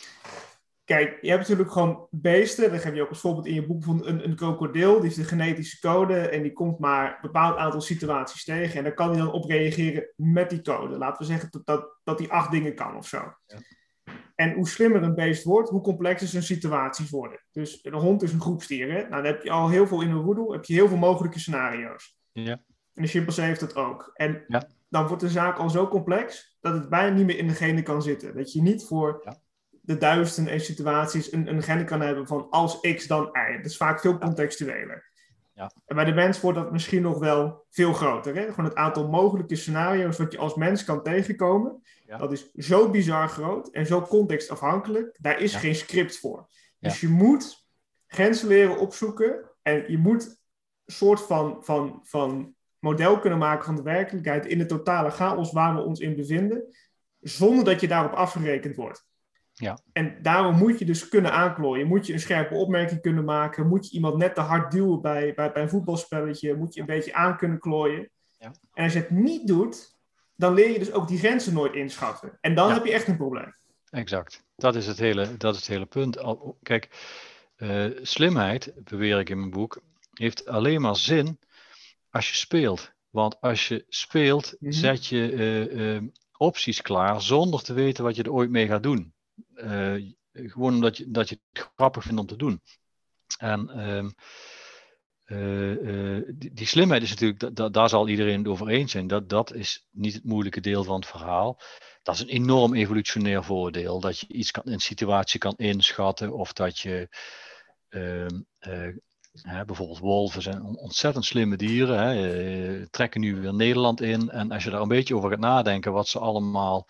[0.90, 2.70] Kijk, je hebt natuurlijk gewoon beesten.
[2.70, 4.92] Dat geef je ook als voorbeeld in je boek van een, een krokodil.
[4.94, 8.76] Die heeft een genetische code en die komt maar een bepaald aantal situaties tegen.
[8.76, 10.98] En daar kan hij dan op reageren met die code.
[10.98, 13.34] Laten we zeggen dat, dat, dat hij acht dingen kan of zo.
[13.46, 13.58] Ja.
[14.34, 17.44] En hoe slimmer een beest wordt, hoe complexer zijn situaties worden.
[17.52, 18.92] Dus een hond is een groepstier.
[18.92, 18.98] Hè?
[18.98, 21.38] Nou, dan heb je al heel veel in een roedel, heb je heel veel mogelijke
[21.38, 22.18] scenario's.
[22.32, 22.62] Ja.
[22.94, 24.10] En de chimpansee heeft dat ook.
[24.14, 24.68] En ja.
[24.88, 27.82] dan wordt de zaak al zo complex dat het bijna niet meer in de genen
[27.82, 28.36] kan zitten.
[28.36, 29.36] Dat je niet voor ja
[29.90, 33.56] de duizenden en situaties een, een gen kan hebben van als x dan y.
[33.56, 35.10] Dat is vaak veel contextueler.
[35.54, 35.70] Ja.
[35.86, 38.34] En bij de mens wordt dat misschien nog wel veel groter.
[38.34, 38.48] Hè?
[38.48, 41.82] Gewoon het aantal mogelijke scenario's wat je als mens kan tegenkomen.
[42.06, 42.18] Ja.
[42.18, 45.16] Dat is zo bizar groot en zo contextafhankelijk.
[45.20, 46.48] Daar is geen script voor.
[46.78, 47.66] Dus je moet
[48.06, 49.50] grenzen leren opzoeken.
[49.62, 50.24] En je moet
[50.84, 55.52] een soort van, van, van model kunnen maken van de werkelijkheid in de totale chaos
[55.52, 56.64] waar we ons in bevinden.
[57.20, 59.08] Zonder dat je daarop afgerekend wordt.
[59.60, 59.78] Ja.
[59.92, 61.86] En daarom moet je dus kunnen aanklooien.
[61.86, 63.68] Moet je een scherpe opmerking kunnen maken.
[63.68, 66.56] Moet je iemand net te hard duwen bij, bij, bij een voetbalspelletje.
[66.56, 68.10] Moet je een beetje aan kunnen klooien.
[68.38, 68.52] Ja.
[68.74, 69.96] En als je het niet doet,
[70.36, 72.38] dan leer je dus ook die grenzen nooit inschatten.
[72.40, 73.54] En dan heb je echt een probleem.
[73.90, 74.44] Exact.
[74.56, 76.18] Dat is het hele, dat is het hele punt.
[76.62, 76.88] Kijk,
[77.56, 81.38] uh, slimheid, beweer ik in mijn boek, heeft alleen maar zin
[82.10, 82.92] als je speelt.
[83.10, 84.72] Want als je speelt, mhm.
[84.72, 86.02] zet je uh, uh,
[86.36, 89.14] opties klaar zonder te weten wat je er ooit mee gaat doen.
[89.64, 92.60] Uh, gewoon omdat je, dat je het grappig vindt om te doen.
[93.38, 94.14] En um,
[95.26, 99.06] uh, uh, die, slimheid is natuurlijk, da, daar zal iedereen het over eens zijn.
[99.06, 101.60] Dat, dat is niet het moeilijke deel van het verhaal.
[102.02, 104.00] Dat is een enorm evolutionair voordeel.
[104.00, 106.32] Dat je iets kan, een situatie kan inschatten.
[106.32, 107.08] Of dat je
[107.88, 108.40] ehm,
[109.66, 112.90] bijvoorbeeld wolven zijn ontzettend slimme dieren.
[112.90, 114.30] Trekken nu weer Nederland in.
[114.30, 116.86] En als je daar een beetje over gaat nadenken, wat ze allemaal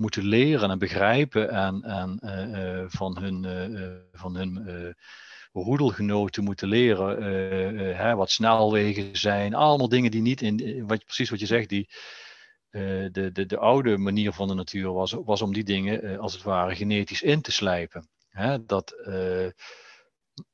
[0.00, 4.94] moeten leren en begrijpen en, en uh, van hun, uh, van hun
[5.52, 7.22] roedelgenoten moeten leren
[7.96, 9.54] hè, wat snelwegen zijn.
[9.54, 11.88] Allemaal dingen die niet in, wat, precies wat je zegt, die,
[12.70, 16.42] de, de, de oude manier van de natuur was, was om die dingen als het
[16.42, 18.08] ware genetisch in te slijpen.
[18.28, 18.94] Hè, dat,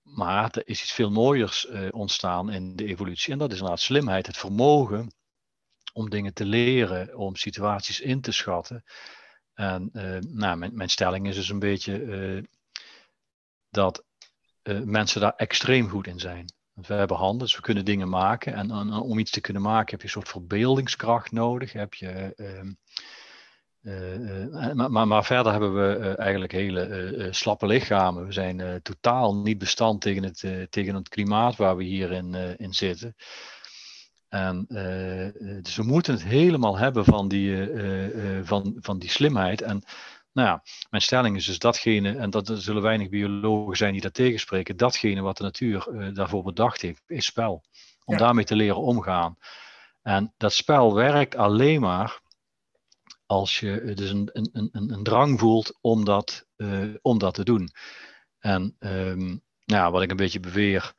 [0.03, 4.27] maar er is iets veel mooiers ontstaan in de evolutie en dat is inderdaad slimheid,
[4.27, 5.11] het vermogen
[5.93, 8.85] om dingen te leren, om situaties in te schatten.
[9.57, 12.43] En uh, nou, mijn, stelling is dus een beetje uh,
[13.71, 14.05] dat
[14.63, 16.53] uh, mensen daar extreem goed in zijn.
[16.73, 18.55] We hebben handen, dus we kunnen dingen maken.
[18.55, 21.73] En, om iets te kunnen maken heb je een soort verbeeldingskracht nodig.
[21.73, 22.73] Heb je, ehm,
[24.91, 28.27] maar, maar, verder hebben we eigenlijk hele slappe lichamen.
[28.27, 32.73] We zijn totaal niet bestand tegen het, tegen het klimaat waar we hier in, in
[32.73, 33.15] zitten.
[34.37, 39.63] En, uh, dus we moeten het helemaal hebben van die, uh, van, van die slimheid.
[39.63, 39.83] En
[40.33, 44.01] nou ja, mijn stelling is dus datgene, en dat er zullen weinig biologen zijn die
[44.01, 47.65] dat tegenspreken, datgene wat de natuur daarvoor bedacht heeft, is spel.
[48.05, 49.37] Om daarmee te leren omgaan.
[50.03, 52.21] En dat spel werkt alleen maar
[53.27, 56.47] als je dus een, een, een, een drang voelt om dat,
[57.03, 57.71] om dat te doen.
[58.39, 60.95] En um, nou, wat ik een beetje beweer,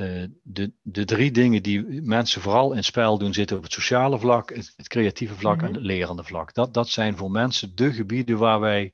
[0.00, 4.18] uh, de, de drie dingen die mensen vooral in spel doen, zitten op het sociale
[4.18, 5.68] vlak, het, het creatieve vlak mm -hmm.
[5.68, 6.54] en het lerende vlak.
[6.54, 8.92] Dat, dat zijn voor mensen de gebieden waar wij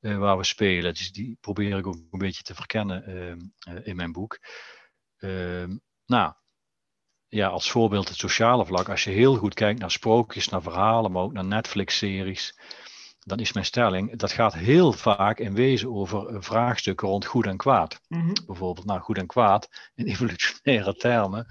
[0.00, 0.94] uh, waar we spelen.
[0.94, 3.04] Dus die probeer ik ook een beetje te verkennen
[3.68, 4.38] uh, in mijn boek.
[5.16, 6.32] Ehm, nou,
[7.28, 8.88] ja, als voorbeeld het sociale vlak.
[8.88, 12.58] Als je heel goed kijkt naar sprookjes, naar verhalen, maar ook naar Netflix-series
[13.24, 17.56] dan is mijn stelling, dat gaat heel vaak in wezen over vraagstukken rond goed en
[17.56, 18.00] kwaad.
[18.08, 18.32] Mm -hmm.
[18.46, 21.46] Bijvoorbeeld, nou, goed en kwaad in evolutionaire termen.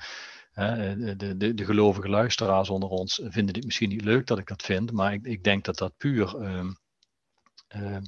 [0.53, 4.47] de, de, de, de, gelovige luisteraars onder ons vinden dit misschien niet leuk dat ik
[4.47, 6.77] dat vind, maar ik, ik denk dat dat puur um,
[7.75, 8.01] um,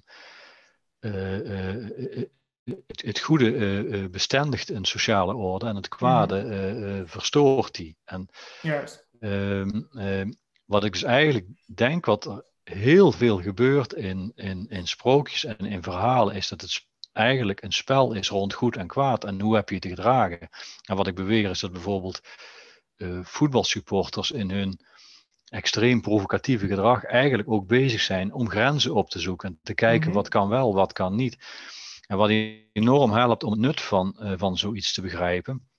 [0.99, 1.88] uh, uh,
[2.63, 7.08] het, het, goede bestendigt een sociale orde en het kwade mm.
[7.08, 7.97] verstoort die.
[8.04, 8.30] En,
[8.62, 9.08] Juist.
[9.19, 9.89] Um,
[10.65, 15.84] wat ik dus eigenlijk denk, wat heel veel gebeurt in, in, in sprookjes en in
[15.84, 19.69] verhalen, is dat het eigenlijk een spel is rond goed en kwaad en hoe heb
[19.69, 20.49] je te gedragen.
[20.84, 22.21] En wat ik beweer is dat bijvoorbeeld
[22.97, 24.80] uh, voetbalsupporters in hun
[25.45, 30.08] extreem provocatieve gedrag eigenlijk ook bezig zijn om grenzen op te zoeken en te kijken
[30.08, 30.17] mhm.
[30.17, 31.38] wat kan wel, wat kan niet.
[32.08, 32.30] En wat
[32.73, 35.69] enorm helpt om het nut van, uh, van zoiets te begrijpen,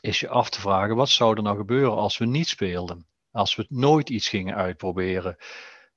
[0.00, 3.06] is je af te vragen wat zou er nou gebeuren als we niet speelden?
[3.30, 5.36] Als we nooit iets gingen uitproberen.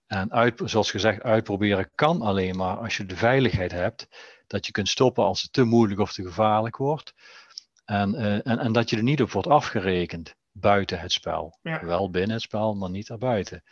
[0.07, 4.07] En uit, zoals gezegd, uitproberen kan alleen maar als je de veiligheid hebt
[4.47, 7.13] dat je kunt stoppen als het te moeilijk of te gevaarlijk wordt.
[7.85, 11.57] En, uh, en, en dat je er niet op wordt afgerekend buiten het spel.
[11.81, 13.63] Wel binnen het spel, maar niet daarbuiten.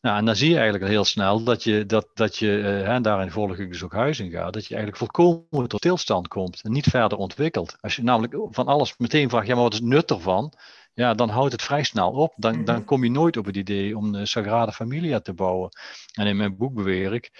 [0.00, 3.02] Nou, en dan zie je eigenlijk heel snel dat je, dat, dat je uh, en
[3.02, 6.72] daarin volg ik dus ook Huizing gaat, dat je eigenlijk volkomen tot stilstand komt en
[6.72, 7.76] niet verder ontwikkelt.
[7.80, 10.52] Als je namelijk van alles meteen vraagt, ja, maar wat is het nut ervan?
[10.94, 12.32] Ja, dan houdt het vrij snel op.
[12.36, 12.84] Dan, dan mhm.
[12.84, 15.70] kom je nooit op het idee om de Sagrada Familia te bouwen.
[16.12, 17.30] En in mijn boek beweer ik,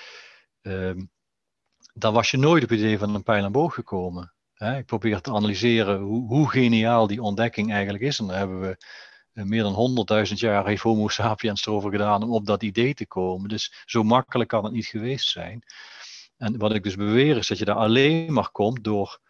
[0.62, 0.92] uh,
[1.94, 4.32] dan was je nooit op het idee van een pijl en boog gekomen.
[4.54, 4.78] Hè?
[4.78, 8.18] Ik probeer te analyseren hoe, hoe geniaal die ontdekking eigenlijk is.
[8.18, 8.76] En daar hebben we
[9.32, 13.06] eh, meer dan 100.000 jaar heeft Homo sapiens erover gedaan om op dat idee te
[13.06, 13.48] komen.
[13.48, 15.62] Dus zo makkelijk kan het niet geweest zijn.
[16.36, 19.20] En wat ik dus beweer is dat je daar alleen maar komt door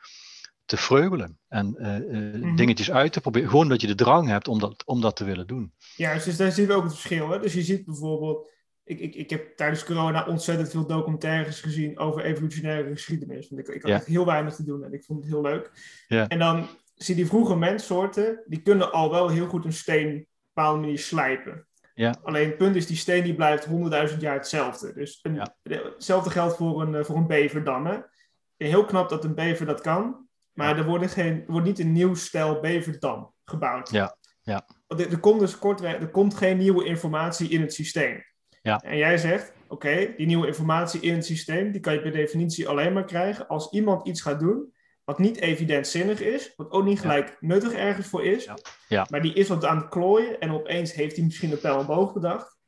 [0.65, 3.49] te vreugelen en uh, dingetjes uit te proberen.
[3.49, 5.73] Gewoon dat je de drang hebt om dat, om dat te willen doen.
[5.97, 7.31] Ja, dus daar zien we ook het verschil.
[7.31, 7.41] Hè?
[7.41, 8.51] Dus je ziet bijvoorbeeld,
[8.85, 13.49] ik, ik, ik heb tijdens corona ontzettend veel documentaires gezien over evolutionaire geschiedenis.
[13.49, 15.71] Want ik, ik had heel weinig te doen en ik vond het heel leuk.
[16.09, 16.29] Ja.
[16.29, 20.15] En dan zie die vroege menssoorten, die kunnen al wel heel goed een steen op
[20.15, 21.67] een bepaalde manier slijpen.
[21.95, 22.17] Ja.
[22.23, 24.93] Alleen het punt is, die steen die blijft honderdduizend jaar hetzelfde.
[24.95, 27.87] Dus een, hetzelfde geldt voor een, eh, voor een bever dan.
[27.87, 27.99] Hè?
[28.57, 30.24] Heel knap dat een bever dat kan,
[30.55, 33.91] maar er, wordt geen, er wordt niet een nieuw stijl beverdam gebouwd.
[33.91, 34.17] Ja.
[34.43, 34.69] Ja.
[34.87, 38.25] Er, er komt dus kortweg, er komt geen nieuwe informatie in het systeem.
[38.63, 38.81] Ja.
[38.81, 42.69] En jij zegt, oké, die nieuwe informatie in het systeem, die kan je per definitie
[42.69, 44.73] alleen maar krijgen als iemand iets gaat doen
[45.05, 48.57] wat niet evidentzinnig is, wat ook niet gelijk nuttig ergens voor is, ja.
[48.89, 49.07] Ja.
[49.11, 51.87] maar die is wat aan het klooien en opeens heeft hij misschien een pijl en
[51.87, 52.59] boog bedacht.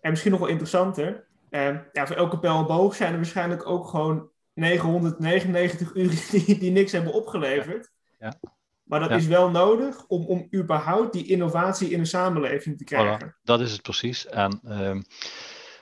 [0.00, 3.66] En misschien nog wel interessanter, eh, ja, voor elke pijl en boog zijn er waarschijnlijk
[3.66, 7.90] ook gewoon 999 uur die, die niks hebben opgeleverd.
[8.18, 8.38] Ja.
[8.82, 13.36] Maar dat is wel nodig om, om überhaupt die innovatie in de samenleving te krijgen.
[13.42, 14.26] dat is het precies.
[14.26, 15.02] En ehm,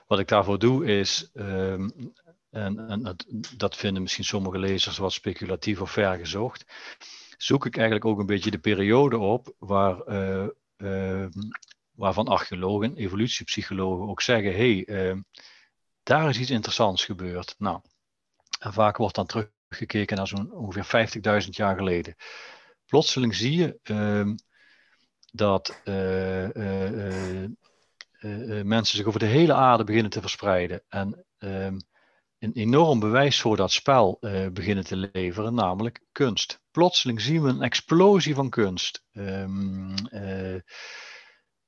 [0.06, 1.88] wat ik daarvoor doe is ehm,
[2.50, 6.64] en, en dat, dat, vinden misschien sommige lezers wat speculatief of vergezocht,
[7.36, 11.26] zoek ik eigenlijk ook een beetje de periode op waar, uh, uh,
[11.92, 15.20] waarvan archeologen, evolutiepsychologen ook zeggen, hé, hey, uh,
[16.02, 17.54] daar is iets interessants gebeurd.
[17.58, 17.80] Nou,
[18.58, 21.08] en vaak wordt dan teruggekeken naar zo'n ongeveer
[21.44, 22.16] 50.000 jaar geleden.
[22.86, 24.34] Plotseling zie je ehm,
[25.32, 25.80] dat
[28.64, 30.82] mensen zich over de hele aarde beginnen te verspreiden.
[30.88, 31.78] En ehm,
[32.38, 34.18] een enorm bewijs voor dat spel
[34.52, 36.60] beginnen te leveren, namelijk kunst.
[36.70, 39.04] Plotseling zien we een explosie van kunst.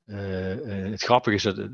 [0.09, 1.71] Uh, het grappige is dat,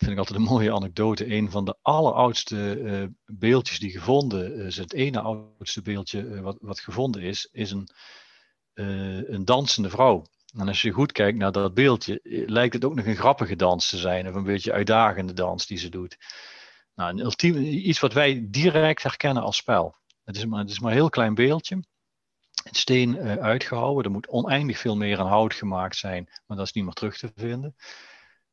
[0.00, 4.92] vind ik altijd een mooie anekdote, een van de alleroudste beeldjes die gevonden is, het
[4.92, 7.88] ene oudste beeldje wat, wat gevonden is, is een,
[9.34, 10.24] een dansende vrouw.
[10.56, 13.88] En als je goed kijkt naar dat beeldje, lijkt het ook nog een grappige dans
[13.88, 16.16] te zijn, of een beetje uitdagende dans die ze doet.
[16.94, 19.94] Nou, een iets wat wij direct herkennen als spel.
[20.24, 21.84] Het is maar, het is maar een heel klein beeldje.
[22.62, 24.04] Het steen uitgehouwen.
[24.04, 27.18] Er moet oneindig veel meer aan hout gemaakt zijn, maar dat is niet meer terug
[27.18, 27.74] te vinden.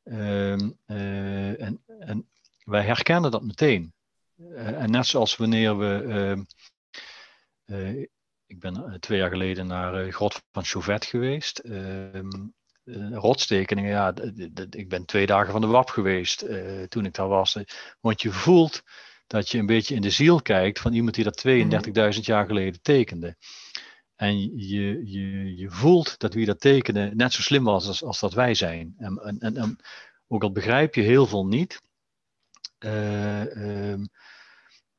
[0.09, 2.29] Uh, uh, en, en,
[2.63, 3.93] wij herkennen dat meteen.
[4.37, 6.45] Eh, en net zoals wanneer we.
[7.65, 8.03] Ehm,
[8.45, 11.59] ik ben twee jaar geleden naar Grot van Chauvet geweest.
[11.59, 12.29] Ehm,
[13.11, 13.89] rotstekeningen.
[13.89, 14.13] Ja,
[14.69, 16.45] ik ben twee dagen van de WAP geweest
[16.89, 17.57] toen ik daar was.
[17.99, 18.83] Want je voelt
[19.27, 22.09] dat je een beetje in de ziel kijkt van iemand die dat 32.000 mhm.
[22.21, 23.35] jaar geleden tekende.
[24.17, 28.19] En je, je, je voelt dat wie dat tekende net zo slim was als, als
[28.19, 28.95] dat wij zijn.
[28.97, 29.77] En, en, en,
[30.27, 31.81] ook al begrijp je heel veel niet,
[32.79, 33.93] uh,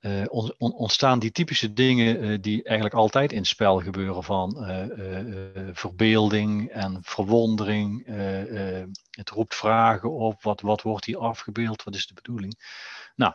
[0.01, 0.25] uh,
[0.59, 4.57] ontstaan die typische dingen uh, die eigenlijk altijd in spel gebeuren van
[5.73, 8.07] verbeelding en verwondering.
[9.11, 12.55] het roept vragen op, wat, wat wordt hier afgebeeld, wat is de bedoeling?
[13.15, 13.35] Nou,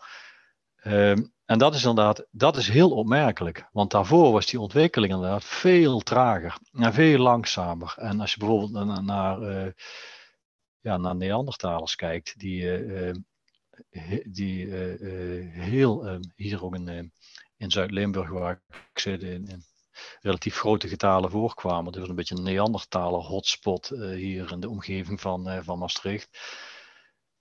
[0.83, 5.43] ehm, en dat is inderdaad, dat is heel opmerkelijk, want daarvoor was die ontwikkeling inderdaad
[5.43, 7.93] veel trager en veel langzamer.
[7.97, 9.73] En als je bijvoorbeeld naar, naar,
[10.79, 12.65] ja, naar Neandertalers kijkt, die
[14.25, 17.11] die uh, uh, heel uh, hier ook in,
[17.57, 18.61] in Zuid-Limburg, waar
[18.93, 19.63] ik zit, in, in,
[20.21, 21.91] relatief grote getalen voorkwamen.
[21.91, 26.29] Dus een beetje een Neandertaler hotspot hier in de omgeving van, van Maastricht.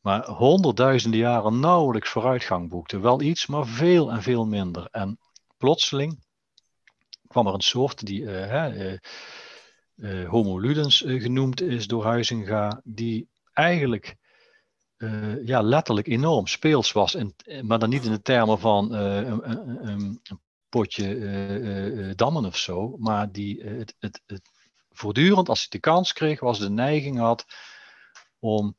[0.02, 3.00] Maar honderdduizenden jaren nauwelijks vooruitgang boekte.
[3.00, 4.88] Wel iets, maar veel en veel minder.
[4.90, 5.18] En
[5.56, 6.24] plotseling
[7.26, 8.92] kwam er een soort die uh,
[9.96, 14.16] uh, Homo ludens genoemd is door Huizinga, die eigenlijk
[15.44, 19.88] ja, letterlijk enorm speels was, en, maar dan niet in de termen van een, een,
[19.88, 20.20] een,
[20.68, 24.50] potje dammen of zo, maar die het, het, het
[24.90, 27.44] voortdurend, als hij de kans kreeg, was de neiging had
[28.38, 28.76] om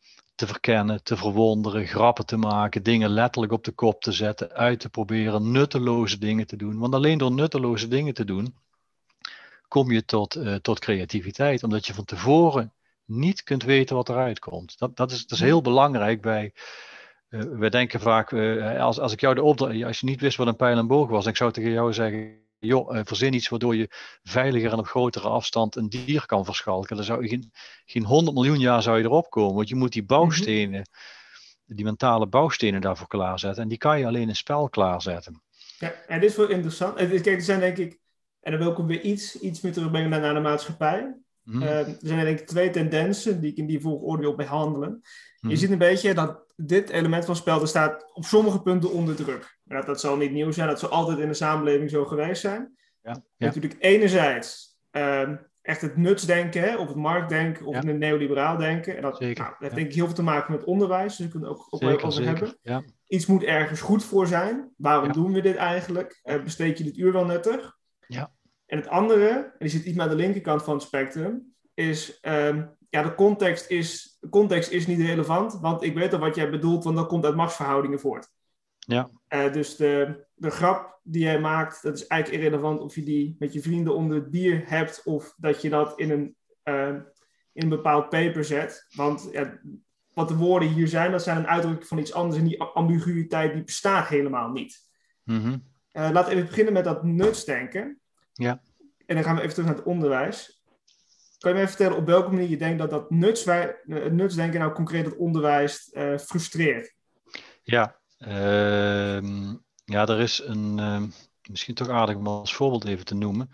[0.48, 4.90] verkennen, te verwonderen, grappen te maken, dingen letterlijk op de kop te zetten, uit te
[4.90, 6.80] proberen, nutteloze dingen te doen.
[6.80, 8.56] Want alleen door nutteloze dingen te doen,
[9.68, 12.74] kom je tot, uh, tot creativiteit, omdat je van tevoren
[13.06, 14.78] niet kunt weten wat eruit komt.
[14.78, 16.54] Dat, dat, is, dat is heel belangrijk bij.
[17.30, 20.38] Uh, we denken vaak, uh, als, als ik jou de opdracht, als je niet wist
[20.38, 23.50] wat een pijl en boog was, ik zou tegen jou zeggen, joh, uh, verzin iets
[23.50, 23.90] waardoor je
[24.24, 26.96] veiliger en op grotere afstand een dier kan verschalken.
[26.96, 27.52] Dan zou je geen,
[27.86, 29.56] geen 100 miljoen jaar zou je erop komen.
[29.56, 30.90] Want je moet die bouwstenen,
[31.66, 33.64] die mentale bouwstenen daarvoor klaarzetten.
[33.64, 35.42] En die kan je alleen in spel klaarzetten.
[35.80, 36.96] Ja, en dit is wel interessant.
[36.96, 38.00] Kijk, er zijn denk ik,
[38.40, 41.16] en dan wil ik weer iets, iets meer terugbrengen naar de maatschappij.
[41.44, 45.02] Mm uh, er zijn denk ik twee tendensen die ik in die volgorde wil behandelen.
[45.36, 45.56] Je mhm.
[45.56, 49.58] ziet een beetje dat dit element van spel staat op sommige punten onder druk.
[49.64, 52.76] Dat, dat zal niet nieuw zijn, dat zal altijd in de samenleving zo geweest zijn.
[53.02, 55.30] Ja, Natuurlijk enerzijds uh,
[55.62, 58.96] echt het nutsdenken, hè, of het marktdenken, of het neoliberaal denken.
[58.96, 61.32] En dat, nou, dat heeft denk ik heel veel te maken met onderwijs, dus we
[61.32, 62.56] kunnen ook, ook zeker, over hebben.
[63.08, 64.72] Iets moet ergens goed voor zijn.
[64.78, 66.22] Waarom doen we dit eigenlijk?
[66.24, 67.78] Uh, besteed je dit uur wel nuttig?
[68.08, 68.32] Ja.
[68.66, 72.76] En het andere, en die zit iets aan de linkerkant van het spectrum, is um,
[72.90, 76.84] ja, de context is, context is niet relevant, want ik weet al wat jij bedoelt,
[76.84, 78.30] want dat komt uit machtsverhoudingen voort.
[78.80, 79.10] Ja.
[79.30, 83.36] Uh, dus de, de grap die jij maakt, dat is eigenlijk irrelevant of je die
[83.40, 86.96] met je vrienden onder het bier hebt of dat je dat in een, uh,
[87.54, 88.86] in een bepaald paper zet.
[88.96, 89.60] Want ja,
[90.14, 93.54] wat de woorden hier zijn, dat zijn een uitdrukking van iets anders en die ambiguïteit
[93.54, 94.78] die bestaat helemaal niet.
[95.24, 95.64] Mm -hmm.
[95.94, 98.02] uh, laten we even beginnen met dat nutsdenken.
[98.34, 98.62] Ja.
[99.06, 100.64] En dan gaan we even terug naar het onderwijs.
[101.38, 104.60] Kan je me even vertellen op welke manier je denkt dat dat nutswij, uh, nutsdenken
[104.60, 106.96] nou concreet het onderwijs uh, frustreert?
[107.64, 109.22] Ja, uh,
[109.86, 111.04] ja, er is een, uh,
[111.50, 113.50] misschien toch aardig om als voorbeeld even te noemen.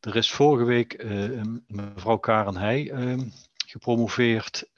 [0.00, 3.28] Er is vorige week uh, mevrouw Karen Heij ehm,
[3.66, 4.70] gepromoveerd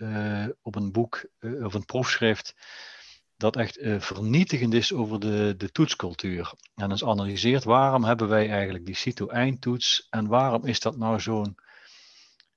[0.62, 1.24] op een boek
[1.62, 2.54] of een proefschrift
[3.36, 6.52] dat echt vernietigend is over de, de toetscultuur.
[6.74, 11.56] En is analyseert waarom hebben wij eigenlijk die CITO-eindtoets en waarom is dat nou zo'n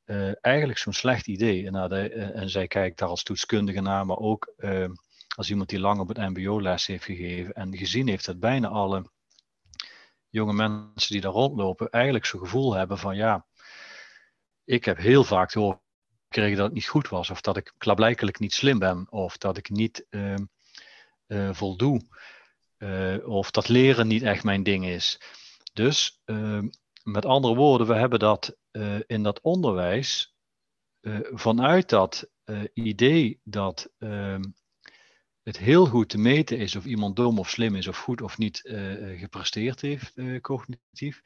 [0.10, 1.66] uh, eigenlijk zo'n slecht idee.
[1.66, 4.90] En, nou, de, uh, en zij kijkt daar als toetskundige naar, maar ook uh,
[5.36, 8.68] als iemand die lang op het MBO les heeft gegeven en gezien heeft dat bijna
[8.68, 9.12] alle
[10.30, 13.46] jonge mensen die daar rondlopen eigenlijk zo'n gevoel hebben van ja,
[14.64, 15.82] ik heb heel vaak te horen
[16.28, 19.58] gekregen dat het niet goed was, of dat ik klaarblijkelijk niet slim ben, of dat
[19.58, 20.06] ik niet
[21.30, 22.02] ehm, voldoe,
[23.26, 25.20] of dat leren niet echt mijn ding is.
[25.74, 26.68] Dus ehm,
[27.04, 30.36] met andere woorden, we hebben dat uh, in dat onderwijs
[31.02, 34.44] uh, vanuit dat uh, idee dat ehm,
[35.44, 38.38] het heel goed te meten is of iemand dom of slim is of goed of
[38.38, 38.62] niet
[39.18, 41.22] gepresteerd heeft cognitief,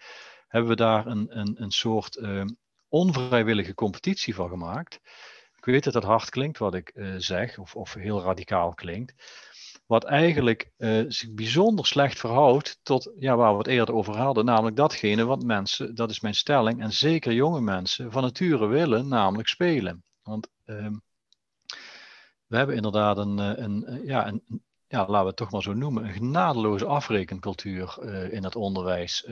[0.47, 2.47] hebben we daar een, een, een soort ehm,
[2.87, 4.99] onvrijwillige competitie van gemaakt.
[5.57, 9.13] Ik weet dat het hard klinkt wat ik zeg, of, of heel radicaal klinkt
[9.93, 14.45] wat eigenlijk uh, zich bijzonder slecht verhoudt tot ja, waar we het eerder over hadden,
[14.45, 19.07] namelijk datgene wat mensen, dat is mijn stelling, en zeker jonge mensen van nature willen,
[19.07, 20.03] namelijk spelen.
[20.23, 20.89] Want uh,
[22.47, 25.61] we hebben inderdaad een, eh, een, een, ja, een, ja, laten we het toch maar
[25.61, 27.97] zo noemen, een genadeloze afrekencultuur
[28.31, 29.27] in het onderwijs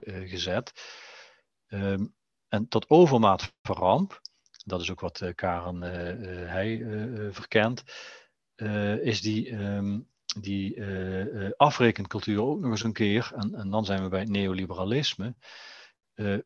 [0.00, 0.72] gezet.
[1.68, 2.14] Um,
[2.48, 4.20] en tot overmaat verramp,
[4.64, 5.80] dat is ook wat Karen
[6.48, 6.86] hij
[7.32, 7.84] verkent
[9.02, 10.08] is die, um,
[10.40, 14.28] die uh, afrekencultuur ook nog eens een keer, en, en dan zijn we bij het
[14.28, 15.34] neoliberalisme,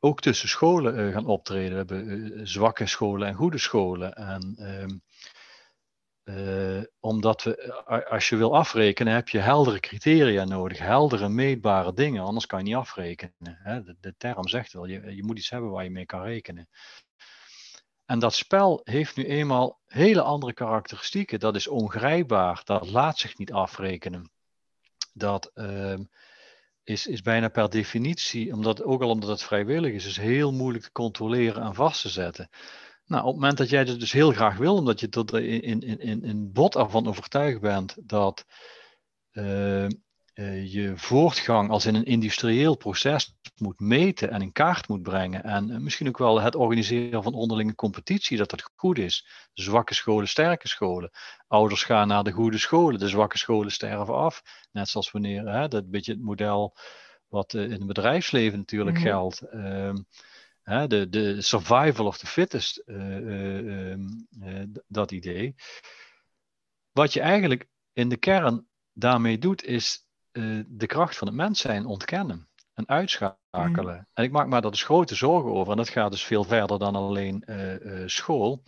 [0.00, 1.86] ook tussen scholen gaan optreden.
[1.86, 4.14] We hebben zwakke scholen en goede scholen.
[4.14, 5.02] En, um,
[7.00, 7.74] omdat we,
[8.08, 12.64] als je wil afrekenen, heb je heldere criteria nodig, heldere meetbare dingen, anders kan je
[12.64, 13.58] niet afrekenen.
[13.62, 13.82] Hè?
[13.82, 16.68] De, de, term zegt wel, je, je moet iets hebben waar je mee kan rekenen.
[18.10, 21.40] En dat spel heeft nu eenmaal hele andere karakteristieken.
[21.40, 24.30] Dat is ongrijpbaar, dat laat zich niet afrekenen.
[25.12, 25.98] Dat uh,
[26.84, 30.84] is, is bijna per definitie, omdat, ook al omdat het vrijwillig is, is heel moeilijk
[30.84, 32.48] te controleren en vast te zetten.
[33.06, 35.80] Nou, op het moment dat jij het dus heel graag wil, omdat je tot in,
[35.80, 38.44] in, in, in bot ervan overtuigd bent dat
[39.32, 39.86] uh,
[40.70, 45.42] je voortgang als in een industrieel proces moet meten en in kaart moet brengen.
[45.42, 49.26] En uh, misschien ook wel het organiseren van onderlinge competitie, dat dat goed is.
[49.52, 51.10] Zwakke scholen, sterke scholen.
[51.46, 54.42] Ouders gaan naar de goede scholen, de zwakke scholen sterven af.
[54.72, 56.76] Net zoals wanneer, hè, dat beetje het model
[57.28, 59.12] wat uh, in het bedrijfsleven natuurlijk mm -hmm.
[59.12, 59.40] geldt.
[59.40, 59.96] Ehm,
[60.88, 64.06] de, de survival of the fittest, ehm,
[64.86, 65.54] dat idee.
[66.92, 71.60] Wat je eigenlijk in de kern daarmee doet, is uh, de kracht van het mens
[71.60, 73.96] zijn ontkennen en uitschakelen.
[73.96, 74.06] Mm.
[74.12, 75.70] En ik maak me daar dus grote zorgen over.
[75.70, 78.62] En dat gaat dus veel verder dan alleen uh, uh, school.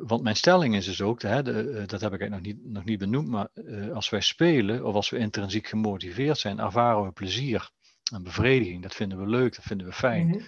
[0.00, 2.84] want mijn stelling is dus ook, hè, de, dat heb ik eigenlijk nog niet, nog
[2.84, 3.48] niet benoemd, maar
[3.92, 7.70] als wij spelen of als we intrinsiek gemotiveerd zijn, ervaren we plezier
[8.12, 8.82] en bevrediging.
[8.82, 10.26] Dat vinden we leuk, dat vinden we fijn.
[10.26, 10.46] Mm-hmm.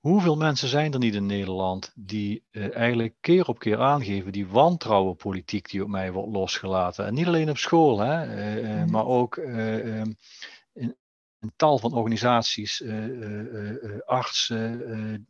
[0.00, 4.46] Hoeveel mensen zijn er niet in Nederland die uh, eigenlijk keer op keer aangeven die
[4.46, 7.06] wantrouwenpolitiek die op mij wordt losgelaten?
[7.06, 8.90] En niet alleen op school, hè, uh, mm.
[8.90, 10.16] maar ook uh, in,
[10.72, 12.82] in, tal van organisaties,
[14.04, 15.26] artsen.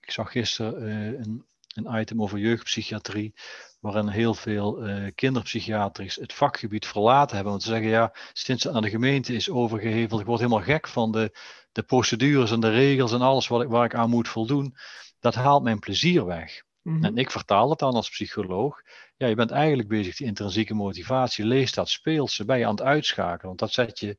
[0.00, 3.34] ik zag gisteren een, een item over jeugdpsychiatrie
[3.80, 4.84] waarin heel veel
[5.14, 7.52] kinderpsychiaters het vakgebied verlaten hebben.
[7.52, 10.88] Want ze zeggen, ja, sinds het naar de gemeente is overgeheveld, ik word helemaal gek
[10.88, 11.32] van de,
[11.72, 14.76] de procedures en de regels en alles wat ik, waar ik aan moet voldoen.
[15.18, 16.62] Dat haalt mijn plezier weg.
[16.82, 17.04] Mm-hmm.
[17.04, 18.82] En ik vertaal het dan als psycholoog.
[19.16, 21.44] Ja, je bent eigenlijk bezig die intrinsieke motivatie.
[21.44, 23.46] Lees dat, speelt ze, ben je aan het uitschakelen.
[23.46, 24.16] Want dat zet je,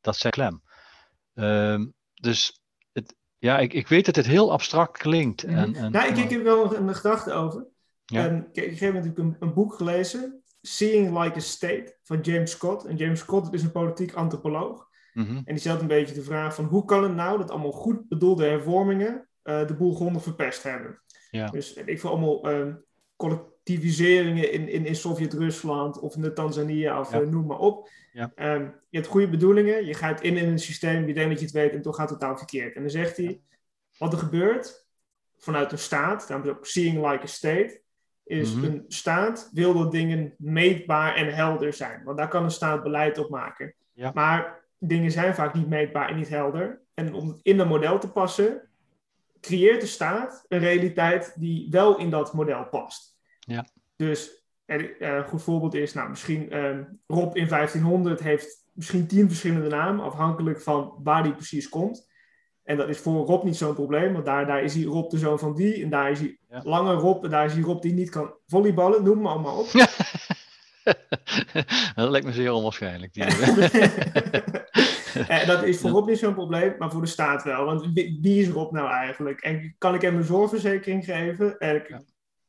[0.00, 0.62] dat zet klem.
[1.34, 1.80] Uh,
[2.14, 2.62] dus
[2.92, 5.46] het, ja, ik, ik weet dat het heel abstract klinkt.
[5.46, 5.58] Mm-hmm.
[5.58, 7.66] en, en, nou, ik, ik heb wel een, een gedachte over.
[8.04, 8.26] Ja.
[8.26, 12.84] Ik, ik heb natuurlijk een, een, boek gelezen, Seeing Like a State, van James Scott.
[12.84, 14.90] En James Scott is een politiek antropoloog.
[15.12, 15.36] Mm-hmm.
[15.36, 18.08] En die stelt een beetje de vraag van hoe kan het nou dat allemaal goed
[18.08, 21.00] bedoelde hervormingen uh, de boel gronden verpest hebben.
[21.30, 21.46] Ja.
[21.46, 22.74] Dus ik wil allemaal uh,
[23.16, 27.20] collectiviseringen in, in, in Sovjet-Rusland of in de Tanzania of ja.
[27.20, 27.88] uh, noem maar op.
[28.12, 28.32] Ja.
[28.54, 31.44] Um, je hebt goede bedoelingen, je gaat in in een systeem, je denkt dat je
[31.44, 32.74] het weet en toch gaat het totaal verkeerd.
[32.74, 33.40] En dan zegt hij,
[33.98, 34.86] wat er gebeurt
[35.36, 37.80] vanuit een staat, daarom is ook seeing like a state,
[38.24, 38.70] is mm-hmm.
[38.70, 42.04] een staat wil dat dingen meetbaar en helder zijn.
[42.04, 43.74] Want daar kan een staat beleid op maken.
[44.14, 46.80] Maar dingen zijn vaak niet meetbaar en niet helder.
[46.94, 48.68] En om het in een model te passen,
[49.40, 53.16] creëert de staat een realiteit die wel in dat model past.
[53.38, 53.66] Ja.
[53.96, 59.28] Dus een uh, goed voorbeeld is, nou, misschien uh, Rob in 1500 heeft misschien tien
[59.28, 62.10] verschillende namen, afhankelijk van waar die precies komt.
[62.62, 65.18] En dat is voor Rob niet zo'n probleem, want daar, daar is hij Rob de
[65.18, 65.82] zoon van die.
[65.82, 66.60] En daar is hij ja.
[66.64, 69.04] lange Rob, en daar is hij Rob die niet kan volleyballen.
[69.04, 69.66] Noem maar allemaal op.
[71.94, 73.12] dat lijkt me zeer onwaarschijnlijk.
[73.12, 73.24] Die
[75.28, 77.64] en dat is voor Rob niet zo'n probleem, maar voor de staat wel.
[77.64, 79.40] Want wie is Rob nou eigenlijk?
[79.40, 81.58] En kan ik hem een zorgverzekering geven?
[81.58, 82.04] En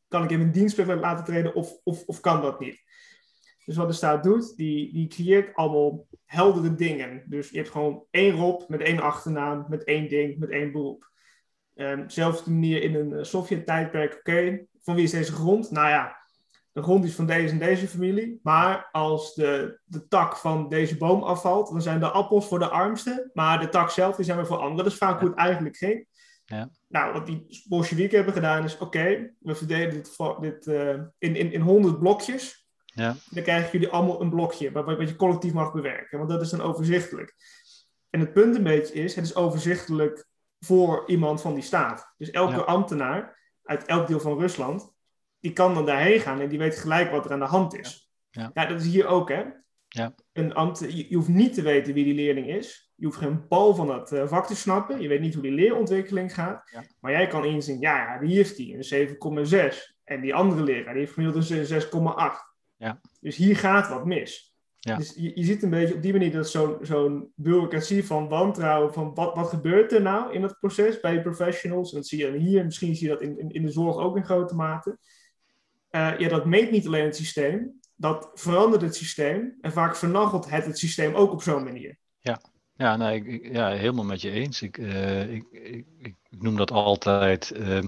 [0.07, 2.81] kan ik hem in dienst laten treden of, of, of kan dat niet?
[3.65, 7.23] Dus wat de staat doet, die, die creëert allemaal heldere dingen.
[7.25, 11.11] Dus je hebt gewoon één Rob met één achternaam, met één ding, met één beroep.
[11.75, 15.71] Um, zelfde manier in een uh, Sovjet-tijdperk, oké, van wie is deze grond?
[15.71, 16.22] Nou ja,
[16.73, 18.39] de grond is van deze en deze familie.
[18.43, 22.69] Maar als de, de tak van deze boom afvalt, dan zijn de appels voor de
[22.69, 23.31] armsten.
[23.33, 24.83] Maar de tak zelf die zijn weer voor anderen.
[24.83, 26.07] Dat is vaak hoe het eigenlijk ging.
[26.45, 26.69] Ja.
[26.87, 31.51] Nou, wat die Bolsjewieken hebben gedaan is, oké, we verdelen dit, dit uh, in, in,
[31.51, 32.67] in 100 blokjes.
[32.85, 33.15] Ja.
[33.29, 36.17] Dan krijgen jullie allemaal een blokje wat, wat je collectief mag bewerken.
[36.17, 37.35] Want dat is dan overzichtelijk.
[38.09, 40.25] En het punt een beetje is, het is overzichtelijk
[40.59, 42.13] voor iemand van die staat.
[42.17, 44.92] Dus elke ambtenaar uit elk deel van Rusland,
[45.43, 48.11] die kan dan daarheen gaan en die weet gelijk wat er aan de hand is.
[48.29, 48.65] Ja, ja.
[48.65, 49.43] dat is hier ook, hè.
[49.87, 50.13] Ja.
[50.33, 52.91] Een ambt, je, je, hoeft niet te weten wie die leerling is.
[52.95, 55.01] Je hoeft geen bal van dat uh, vak te snappen.
[55.01, 56.69] Je weet niet hoe die leerontwikkeling gaat.
[56.71, 56.83] Ja.
[56.99, 59.07] Maar jij kan inzien, ja, ja, die heeft die een
[59.71, 59.93] 7,6.
[60.03, 61.89] En die andere leraar, die heeft gemiddeld een 6,8.
[62.77, 62.99] Ja.
[63.19, 64.55] Dus hier gaat wat mis.
[64.79, 64.95] Ja.
[64.97, 68.93] Dus je, je ziet een beetje op die manier dat zo'n zo'n bureaucratie van wantrouwen,
[68.93, 72.37] van wat, wat gebeurt er nou in dat proces bij professionals, en dat zie je
[72.37, 74.97] hier, misschien zie je dat in, in, in de zorg ook in grote mate.
[75.95, 80.49] Uh, ja, dat meet niet alleen het systeem, dat verandert het systeem en vaak vernachelt
[80.49, 81.97] het het systeem ook op zo'n manier.
[82.19, 82.41] Ja,
[82.75, 84.61] ja, nee, ik, ja, helemaal met je eens.
[84.61, 87.53] Ik, uh, ik, ik, ik, noem dat altijd.
[87.55, 87.79] Uh,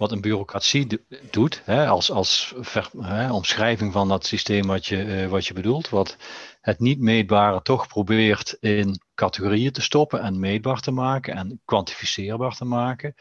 [0.00, 2.54] wat een bureaucratie doet, hè, als, als
[2.98, 6.16] hè, omschrijving van dat systeem wat je, uh, wat je bedoelt, wat
[6.60, 12.56] het niet meetbare toch probeert in categorieën te stoppen en meetbaar te maken en kwantificeerbaar
[12.56, 13.14] te maken,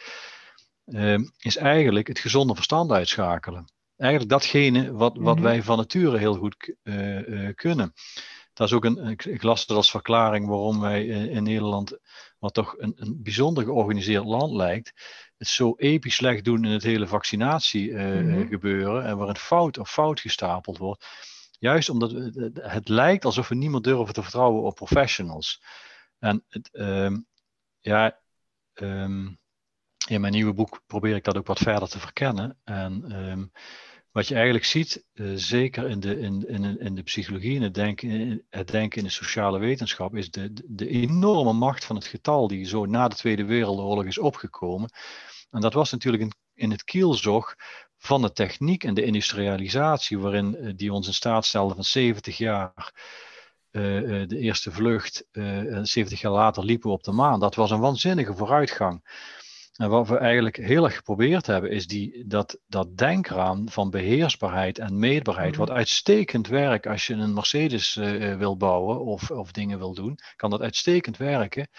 [1.38, 3.66] is eigenlijk het gezonde verstand uitschakelen.
[3.98, 5.42] Eigenlijk datgene wat, wat mm-hmm.
[5.42, 7.94] wij van nature heel goed uh, kunnen.
[8.54, 11.98] Dat is ook een, ik las het als verklaring waarom wij in Nederland,
[12.40, 14.94] wat toch een, een bijzonder georganiseerd land lijkt,
[15.38, 18.96] het zo episch slecht doen in het hele vaccinatiegebeuren.
[18.96, 19.10] Uh, mm -hmm.
[19.10, 21.06] En waarin fout op fout gestapeld wordt.
[21.60, 22.12] Juist omdat
[22.54, 25.62] het lijkt alsof we niet meer durven te vertrouwen op professionals.
[26.20, 27.18] En het, ehm,
[27.80, 28.20] ja,
[28.74, 29.28] ehm,
[30.08, 32.58] in mijn nieuwe boek probeer ik dat ook wat verder te verkennen.
[32.64, 33.45] En ehm,
[34.12, 37.74] wat je eigenlijk ziet, eh, zeker in de, in, in, in de psychologie en het
[37.74, 42.47] denken, het denken in de sociale wetenschap, is de, de enorme macht van het getal
[42.47, 44.89] die zo na de Tweede Wereldoorlog is opgekomen.
[45.52, 47.56] En dat was natuurlijk in, in het kielzog
[47.97, 52.38] van de techniek en de industrialisatie, waarin uh, die ons in staat stelde van 70
[52.38, 52.93] jaar.
[53.72, 57.39] Uh, de eerste vlucht, 70 jaar later liepen we op de maan.
[57.39, 59.04] Dat was een waanzinnige vooruitgang.
[59.80, 64.77] En wat we eigenlijk heel erg geprobeerd hebben, is die, dat, dat denkraam van beheersbaarheid
[64.80, 65.59] en meetbaarheid, mhm.
[65.59, 70.19] wat uitstekend werkt als je een Mercedes uh, wil bouwen of, of dingen wil doen,
[70.36, 71.69] kan dat uitstekend werken.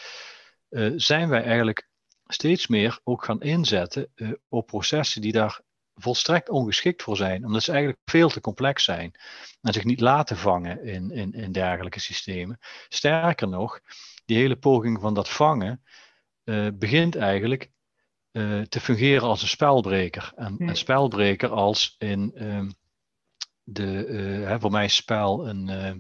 [0.70, 1.88] Uh, zijn wij eigenlijk
[2.26, 5.61] steeds meer ook gaan inzetten uh, op processen die daar
[5.94, 9.12] volstrekt ongeschikt voor zijn, omdat ze eigenlijk veel te complex zijn
[9.61, 12.59] en zich niet laten vangen in, in, in dergelijke systemen.
[12.88, 13.80] Sterker nog,
[14.24, 15.82] die hele poging van dat vangen
[16.78, 17.70] begint eigenlijk
[18.33, 20.33] uh, te fungeren als een spelbreker.
[20.37, 22.68] En een spelbreker als in uh,
[23.62, 25.93] de, uh, hè, voor mij is spel een, uh,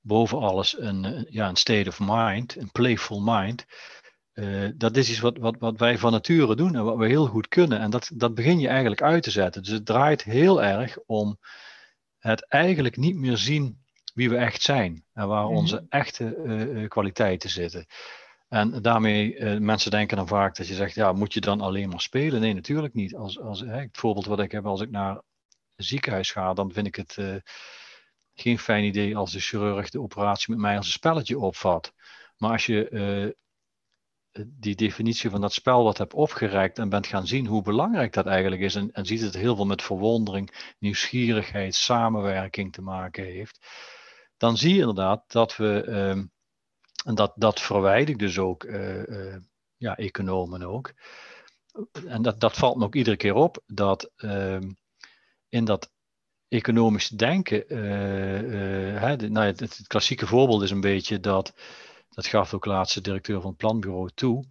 [0.00, 3.64] boven alles een, ja, een state of mind, een playful mind.
[4.76, 7.48] dat is iets wat, wat, wat wij van nature doen en wat we heel goed
[7.48, 7.80] kunnen.
[7.80, 9.62] En dat, dat begin je eigenlijk uit te zetten.
[9.62, 11.38] Dus het draait heel erg om
[12.18, 13.84] het eigenlijk niet meer zien
[14.14, 15.54] wie we echt zijn en waar mhm.
[15.54, 17.86] onze echte kwaliteiten zitten.
[18.48, 21.88] En daarmee, uh, mensen denken dan vaak dat je zegt, ja, moet je dan alleen
[21.88, 22.40] maar spelen?
[22.40, 23.14] Nee, natuurlijk niet.
[23.14, 25.14] Als, als, hè, het voorbeeld wat ik heb, als ik naar
[25.76, 27.36] een ziekenhuis ga, dan vind ik het uh,
[28.34, 31.92] geen fijn idee als de chirurg de operatie met mij als een spelletje opvat.
[32.36, 33.32] Maar als je uh,
[34.46, 38.26] die definitie van dat spel wat hebt opgereikt en bent gaan zien hoe belangrijk dat
[38.26, 43.66] eigenlijk is, en, en ziet het heel veel met verwondering, nieuwsgierigheid, samenwerking te maken heeft,
[44.36, 46.24] dan zie je inderdaad dat we ehm,
[47.06, 49.36] en dat, dat verwijt ik dus ook uh, uh,
[49.76, 50.92] ja, economen ook.
[52.06, 54.60] En dat, dat valt me ook iedere keer op, dat uh,
[55.48, 55.90] in dat
[56.48, 61.54] economisch denken, uh, hè, de, nou, het, het, klassieke voorbeeld is een beetje dat,
[62.08, 64.44] dat gaf ook laatst de directeur van het planbureau toe,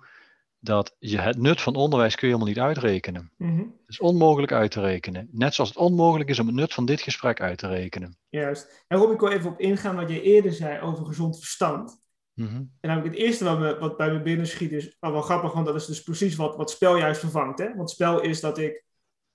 [0.60, 3.32] dat je het nut van onderwijs kun je helemaal niet uitrekenen.
[3.38, 5.28] Mm Het is onmogelijk uit te rekenen.
[5.32, 8.18] Net zoals het onmogelijk is om het nut van dit gesprek uit te rekenen.
[8.30, 8.84] Juist.
[8.88, 12.04] En Rob, ik wil even op ingaan wat je eerder zei over gezond verstand.
[12.36, 12.56] Mhm.
[12.56, 15.12] En dan heb ik het eerste wat, me, wat bij me binnen schiet is, oh,
[15.12, 17.60] wel grappig, want dat is dus precies wat, wat spel juist vervangt.
[17.60, 17.76] Hè?
[17.76, 18.84] Want spel is dat ik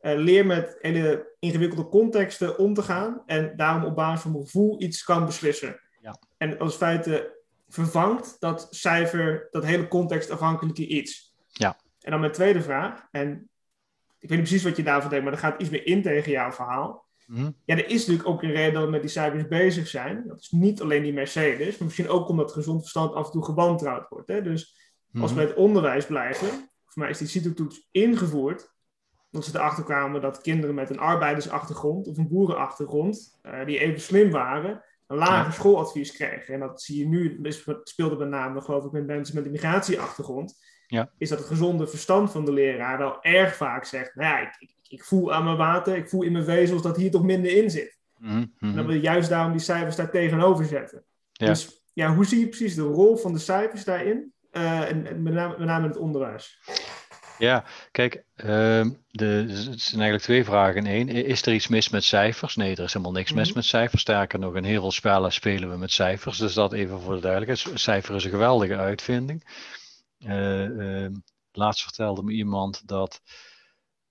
[0.01, 4.45] uh, leer met hele ingewikkelde contexten om te gaan en daarom op basis van mijn
[4.45, 5.81] gevoel iets kan beslissen.
[6.01, 6.19] Ja.
[6.37, 7.39] En als feite
[7.69, 11.35] vervangt dat cijfer dat hele contextafhankelijke iets.
[11.47, 11.77] Ja.
[12.01, 13.51] En dan mijn tweede vraag, en
[14.19, 16.33] ik weet niet precies wat je daarvan denkt, maar dat gaat iets meer in tegen
[16.33, 17.09] jouw verhaal.
[17.31, 17.51] Mhm.
[17.65, 20.25] Ja, er is natuurlijk ook een reden dat we met die cijfers bezig zijn.
[20.27, 23.45] Dat is niet alleen die Mercedes, maar misschien ook omdat gezond verstand af en toe
[23.45, 24.29] gewantrouwd wordt.
[24.29, 24.43] Hè?
[24.43, 24.79] Dus
[25.21, 26.49] als we bij het onderwijs blijven,
[26.85, 28.73] voor mij is die CITO-toets ingevoerd,
[29.33, 34.01] omdat ze erachter kwamen dat kinderen met een arbeidersachtergrond of een boerenachtergrond, uh, die even
[34.01, 36.55] slim waren, een lager schooladvies kregen.
[36.55, 37.41] En dat zie je nu,
[37.83, 40.59] speelde met name geloof ik met mensen met een migratieachtergrond.
[40.91, 41.11] Ja.
[41.19, 44.75] Is dat het gezonde verstand van de leraar wel erg vaak zegt, nou ja, ik,
[44.89, 47.71] ik voel aan mijn water, ik voel in mijn vezels dat hier toch minder in
[47.71, 47.99] zit.
[48.17, 48.71] Mm -hmm.
[48.71, 51.05] En dan wil je juist daarom die cijfers daar tegenover zetten.
[51.33, 51.47] Ja.
[51.47, 54.33] Dus ja, hoe zie je precies de rol van de cijfers daarin?
[54.53, 56.59] Uh, en, met, name, met name in het onderwijs.
[57.39, 58.47] Ja, kijk, uh,
[59.11, 61.09] de, het zijn eigenlijk twee vragen in één.
[61.09, 62.57] Is er iets mis met cijfers?
[62.57, 63.57] Nee, er is helemaal niks mis mhm.
[63.57, 64.03] met cijfers.
[64.03, 66.39] Sterker nog, in heel veel spellen spelen we met cijfers.
[66.39, 67.81] Dus dat even voor de duidelijkheid.
[67.81, 69.45] Cijfer is een geweldige uitvinding.
[70.27, 71.07] Uh,
[71.53, 73.21] laatst vertelde me iemand dat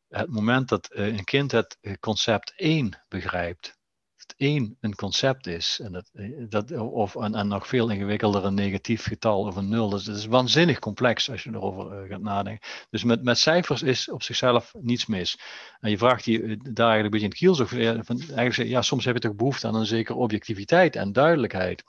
[0.10, 3.78] het moment dat eh, een kind het eh, concept 1 begrijpt,
[4.16, 8.46] dat 1 een concept is, en, dat, eh, dat, of een, en nog veel ingewikkelder
[8.46, 12.22] een negatief getal of een nul, dus het is waanzinnig complex als je erover gaat
[12.22, 12.68] nadenken.
[12.90, 15.40] Dus met, met cijfers is op zichzelf niets mis.
[15.80, 16.40] En je vraagt je
[16.74, 17.70] daar eigenlijk een beetje in het kielzog,
[18.06, 21.84] van, eigenlijk, ja, soms heb je toch behoefte aan een zekere objectiviteit en duidelijkheid.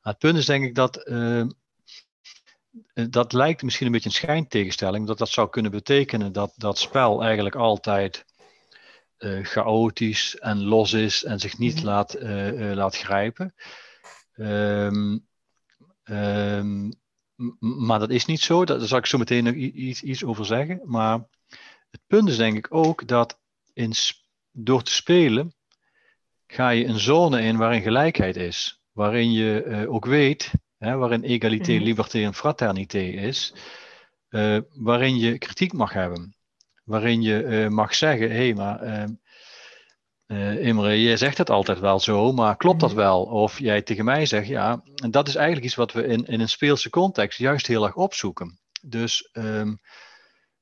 [0.00, 1.46] Het punt is denk ik dat eh,
[3.10, 7.22] dat lijkt misschien een beetje een schijntegenstelling, dat dat zou kunnen betekenen dat dat spel
[7.22, 8.24] eigenlijk altijd
[9.18, 11.84] uh, chaotisch en los is en zich niet mhm.
[11.84, 13.54] laat, uh, laat grijpen.
[14.36, 15.26] Um,
[16.04, 16.92] um,
[17.58, 20.80] maar dat is niet zo, daar zal ik zo meteen nog iets, iets over zeggen.
[20.84, 21.18] Maar
[21.90, 23.40] het punt is denk ik ook dat
[23.72, 23.92] in,
[24.52, 25.54] door te spelen
[26.46, 28.82] ga je een zone in waarin gelijkheid is.
[28.92, 33.54] Waarin je ook weet hè, waarin egalité, mm liberté en fraternité is,
[34.30, 36.36] uh, waarin je kritiek mag hebben.
[36.84, 39.04] Waarin je uh, mag zeggen, hé, hey, maar uh,
[40.26, 42.98] uh, Imre, jij zegt het altijd wel zo, maar klopt dat mhm.
[42.98, 43.22] wel?
[43.22, 46.40] Of jij tegen mij zegt, ja, en dat is eigenlijk iets wat we in, in
[46.40, 48.60] een speelse context juist heel erg opzoeken.
[48.82, 49.78] Dus um,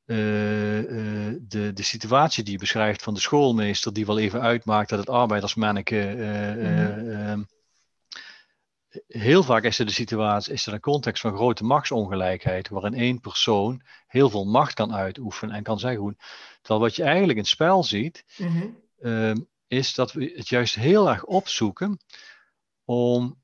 [0.04, 5.08] de, de situatie die je beschrijft van de schoolmeester, die wel even uitmaakt dat het
[5.08, 6.14] arbeidersmanneke.
[6.58, 7.46] Mm
[9.08, 13.20] heel vaak is er de situatie, is er een context van grote machtsongelijkheid, waarin één
[13.20, 16.16] persoon heel veel macht kan uitoefenen en kan zeggen hoe.
[16.60, 18.66] Terwijl wat je eigenlijk in het spel ziet, mhm.
[19.00, 19.36] ehm,
[19.66, 21.98] is dat we het juist heel erg opzoeken
[22.84, 23.38] om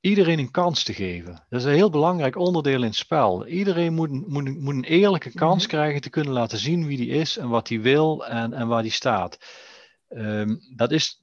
[0.00, 1.44] iedereen een kans te geven.
[1.48, 3.46] Dat is een heel belangrijk onderdeel in het spel.
[3.46, 5.74] Iedereen moet, moet, moet een eerlijke kans mhm.
[5.74, 8.82] krijgen te kunnen laten zien wie die is en wat hij wil en, en waar
[8.82, 9.38] die staat.
[10.08, 11.22] Ehm, dat is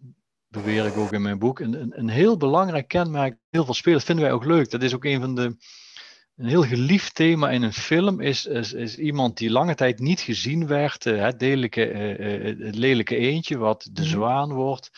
[0.56, 3.38] beweer ik ook in mijn boek, een, een, een heel belangrijk kenmerk.
[3.50, 4.70] Heel veel spelers vinden wij ook leuk.
[4.70, 5.58] Dat is ook een van de.
[6.36, 10.20] Een heel geliefd thema in een film is, is, is iemand die lange tijd niet
[10.20, 11.06] gezien werd.
[11.06, 14.10] Uh, het, lelijke, uh, het lelijke eentje, wat de mhm.
[14.10, 14.90] zwaan wordt.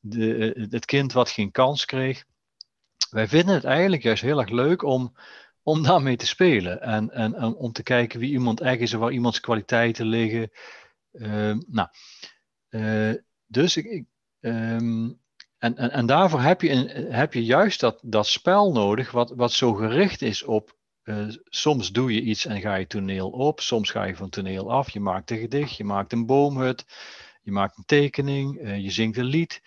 [0.00, 2.24] De, het kind wat geen kans kreeg.
[3.10, 5.16] Wij vinden het eigenlijk juist heel erg leuk om,
[5.62, 6.82] om daarmee te spelen.
[6.82, 10.50] En, en, en om te kijken wie iemand echt is en waar iemands kwaliteiten liggen.
[11.12, 11.88] Uh, nou,
[13.46, 14.04] dus ik,
[14.42, 15.10] Ehm,
[15.58, 19.30] en, en, en daarvoor heb je, een, heb je juist dat, dat spel nodig, wat,
[19.30, 20.76] wat zo gericht is op.
[21.04, 24.72] Uh, soms doe je iets en ga je toneel op, soms ga je van toneel
[24.72, 24.90] af.
[24.90, 26.84] Je maakt een gedicht, je maakt een boomhut,
[27.42, 29.62] je maakt een tekening, uh, je zingt een lied.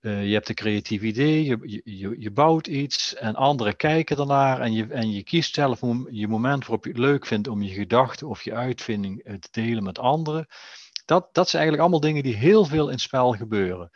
[0.00, 4.60] Uh, je hebt een creatief idee, je, je, je bouwt iets en anderen kijken ernaar
[4.60, 5.80] en je, en je kiest zelf
[6.10, 9.82] je moment waarop je het leuk vindt om je gedachten of je uitvinding te delen
[9.82, 10.46] met anderen.
[11.12, 13.90] Dat, dat zijn eigenlijk allemaal dingen die heel veel in het spel gebeuren.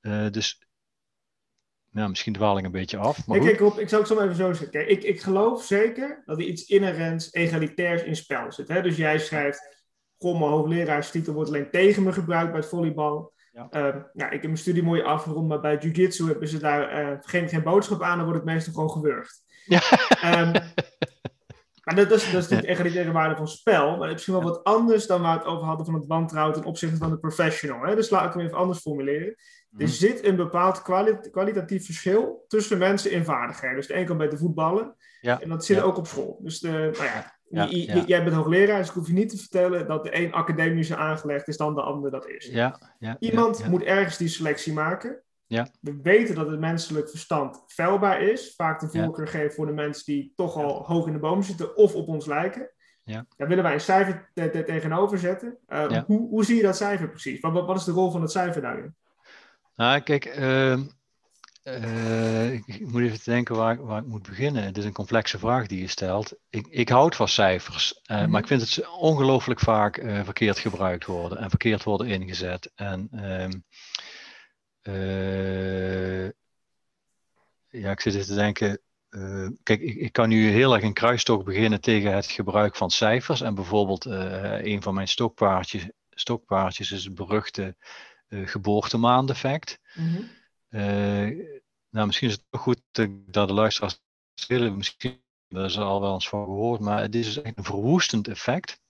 [0.00, 0.66] Uh, dus
[1.90, 3.26] ja, misschien dwaal ik een beetje af.
[3.26, 4.70] Maar kijk, ik zou het zo even zo zeggen.
[4.70, 8.68] Kijk, ik, ik geloof zeker dat er iets inherents egalitairs in spel zit.
[8.68, 8.82] Hè?
[8.82, 9.84] Dus jij schrijft,
[10.18, 13.32] goh, mijn hoogleraaarstitel wordt alleen tegen me gebruikt bij het volleybal.
[13.52, 13.68] Ja.
[13.70, 17.16] Uh, nou, ik heb mijn studie mooi afgerond, maar bij jiu-jitsu hebben ze daar uh,
[17.20, 19.42] geen, geen boodschap aan, dan wordt het meestal gewoon gewurgd.
[19.64, 19.80] Ja.
[20.24, 20.52] Um,
[21.94, 23.96] Maar dat, is, dat is natuurlijk egalitaire waarde van spel.
[23.96, 26.64] Maar misschien wel wat anders dan waar we het over hadden van het wantrouwen ten
[26.64, 27.82] opzichte van de professional.
[27.82, 27.94] Hè?
[27.94, 29.26] Dus laat ik hem even anders formuleren.
[29.26, 29.36] Er
[29.84, 29.86] mhm.
[29.86, 30.82] zit een bepaald
[31.30, 33.76] kwalitatief verschil tussen mensen in vaardigheden.
[33.76, 34.96] Dus de een kan beter voetballen.
[35.20, 35.40] Ja.
[35.40, 36.38] En dat zit ook op school.
[36.42, 36.90] Dus de,
[37.48, 40.32] nou ja, jij bent hoogleraar, dus ik hoef je niet te vertellen dat de een
[40.32, 42.46] academische aangelegd is dan de ander dat is.
[42.46, 42.78] Ja,
[43.18, 45.22] Iemand moet ergens die selectie maken.
[45.48, 45.68] Ja.
[45.80, 48.54] We weten dat het menselijk verstand vuilbaar is.
[48.56, 49.30] Vaak de voorkeur ja.
[49.30, 52.26] geven voor de mensen die toch al hoog in de boom zitten of op ons
[52.26, 52.70] lijken.
[53.04, 53.26] Ja.
[53.36, 55.58] Daar willen wij een cijfer te tegenover zetten.
[55.68, 57.40] Uh, hoe, hoe zie je dat cijfer precies?
[57.40, 58.94] Wat, wat is de rol van het cijfer daarin?
[59.76, 60.78] Nou, kijk, uh,
[61.64, 64.64] uh, ik moet even denken waar, waar ik moet beginnen.
[64.64, 66.34] Het is een complexe vraag die je stelt.
[66.50, 68.30] Ik, ik houd van cijfers, mm -hmm.
[68.30, 72.72] maar ik vind het ze ongelooflijk vaak verkeerd gebruikt worden en verkeerd worden ingezet.
[72.74, 73.50] En ehm,
[77.68, 78.80] ja, ik zit te denken.
[79.10, 82.90] Uh, kijk, ik, ik, kan nu heel erg een kruistocht beginnen tegen het gebruik van
[82.90, 83.40] cijfers.
[83.40, 87.76] En bijvoorbeeld uh, een van mijn stokpaardjes, stokpaardjes is het beruchte
[88.28, 89.78] geboortemaandeffect.
[89.94, 90.36] Mm
[91.90, 92.80] nou, misschien is het toch goed
[93.26, 94.00] dat de luisteraars
[94.46, 94.76] willen.
[94.76, 98.28] Misschien hebben ze al wel eens van gehoord, maar het is dus echt een verwoestend
[98.28, 98.80] effect.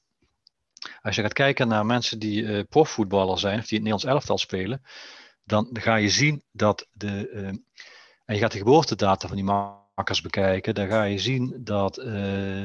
[1.03, 4.83] Als je gaat kijken naar mensen die profvoetballer zijn of die het Nederlands elftal spelen,
[5.49, 7.31] dan ga je zien dat de.
[7.33, 7.47] Uh,
[8.25, 10.75] en je gaat de geboortedata van die makkers bekijken.
[10.75, 12.05] Dan ga je zien dat uh,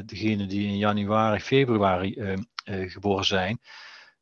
[0.06, 3.60] degenen die in januari, februari uh, geboren zijn,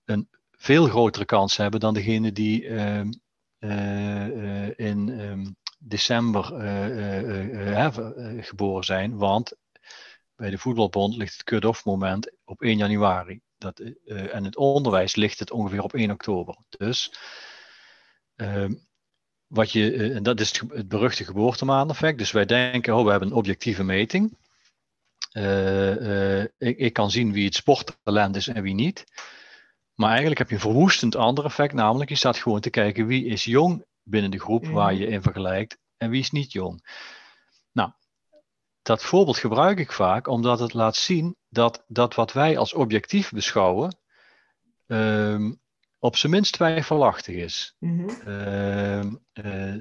[0.05, 3.11] een veel grotere kans hebben dan degenen die ehm,
[4.75, 6.43] in december
[8.43, 9.17] geboren zijn.
[9.17, 9.53] Want
[10.35, 13.41] bij de voetbalbond ligt het cut-off moment op 1 januari.
[13.57, 16.57] Dat, en het onderwijs ligt het ongeveer op 1 oktober.
[16.69, 17.50] Dus Ehm,
[19.51, 22.17] wat je, eh, en dat is het beruchte geboortemaandeffect.
[22.17, 24.37] Dus wij denken, oh, we hebben een objectieve meting.
[25.33, 29.03] Uh, ik, ik, kan zien wie het sporttalent is en wie niet.
[29.95, 33.25] Maar eigenlijk heb je een verwoestend ander effect, namelijk je staat gewoon te kijken wie
[33.25, 36.87] is jong binnen de groep waar je in vergelijkt en wie is niet jong.
[37.71, 37.91] Nou,
[38.81, 43.31] dat voorbeeld gebruik ik vaak omdat het laat zien dat, dat wat wij als objectief
[43.31, 43.97] beschouwen,
[44.87, 45.60] um,
[46.01, 47.75] op zijn minst twijfelachtig is.
[47.79, 49.19] Mm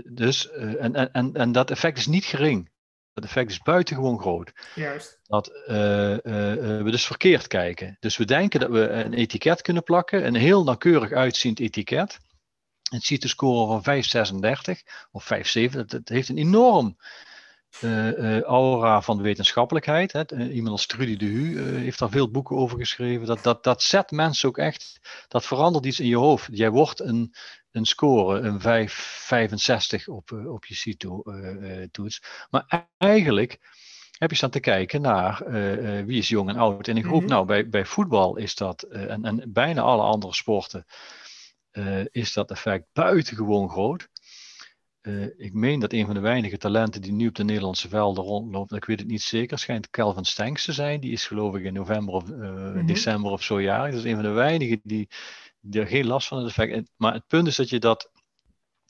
[0.05, 2.71] dus, uh, en, en, en dat effect is niet gering.
[3.13, 4.53] Dat effect is buitengewoon groot.
[4.75, 5.21] Juist.
[5.23, 7.97] Dat uh, we dus verkeerd kijken.
[8.01, 12.19] Dus we denken dat we een etiket kunnen plakken, een heel nauwkeurig uitziend etiket.
[12.91, 14.03] Het ziet de score van
[14.75, 15.71] 5,36 of 5,7.
[15.71, 16.97] Dat, dat heeft een enorm
[17.81, 20.13] uh, aura van wetenschappelijkheid.
[20.13, 20.25] Hè.
[20.25, 23.27] Eh, iemand als Trudy de Hu heeft daar veel boeken over geschreven.
[23.27, 26.49] Dat, dat, dat zet mensen ook echt, dat verandert iets in je hoofd.
[26.53, 27.35] Jij wordt een,
[27.71, 32.23] een score, een 5, 65 op, op je CITO-toets.
[32.51, 33.59] maar eigenlijk
[34.19, 35.43] heb je staan te kijken naar
[36.07, 36.89] wie is jong en oud.
[36.89, 37.31] En ik hoop mhm.
[37.31, 40.85] nou, bij, bij voetbal is dat, en, en bijna alle andere sporten,
[42.11, 44.09] is dat effect buitengewoon groot.
[45.03, 48.25] Uh, ik meen dat een van de weinige talenten die nu op de Nederlandse velden
[48.25, 51.01] rondloopt, ik weet het niet zeker, schijnt Calvin Stanks te zijn.
[51.01, 53.91] Die is geloof ik in november of uh, december of zo jarig.
[53.91, 55.09] Dat is een van de weinigen die,
[55.61, 56.91] die er geen last van het effect.
[56.97, 58.11] Maar het punt is dat je dat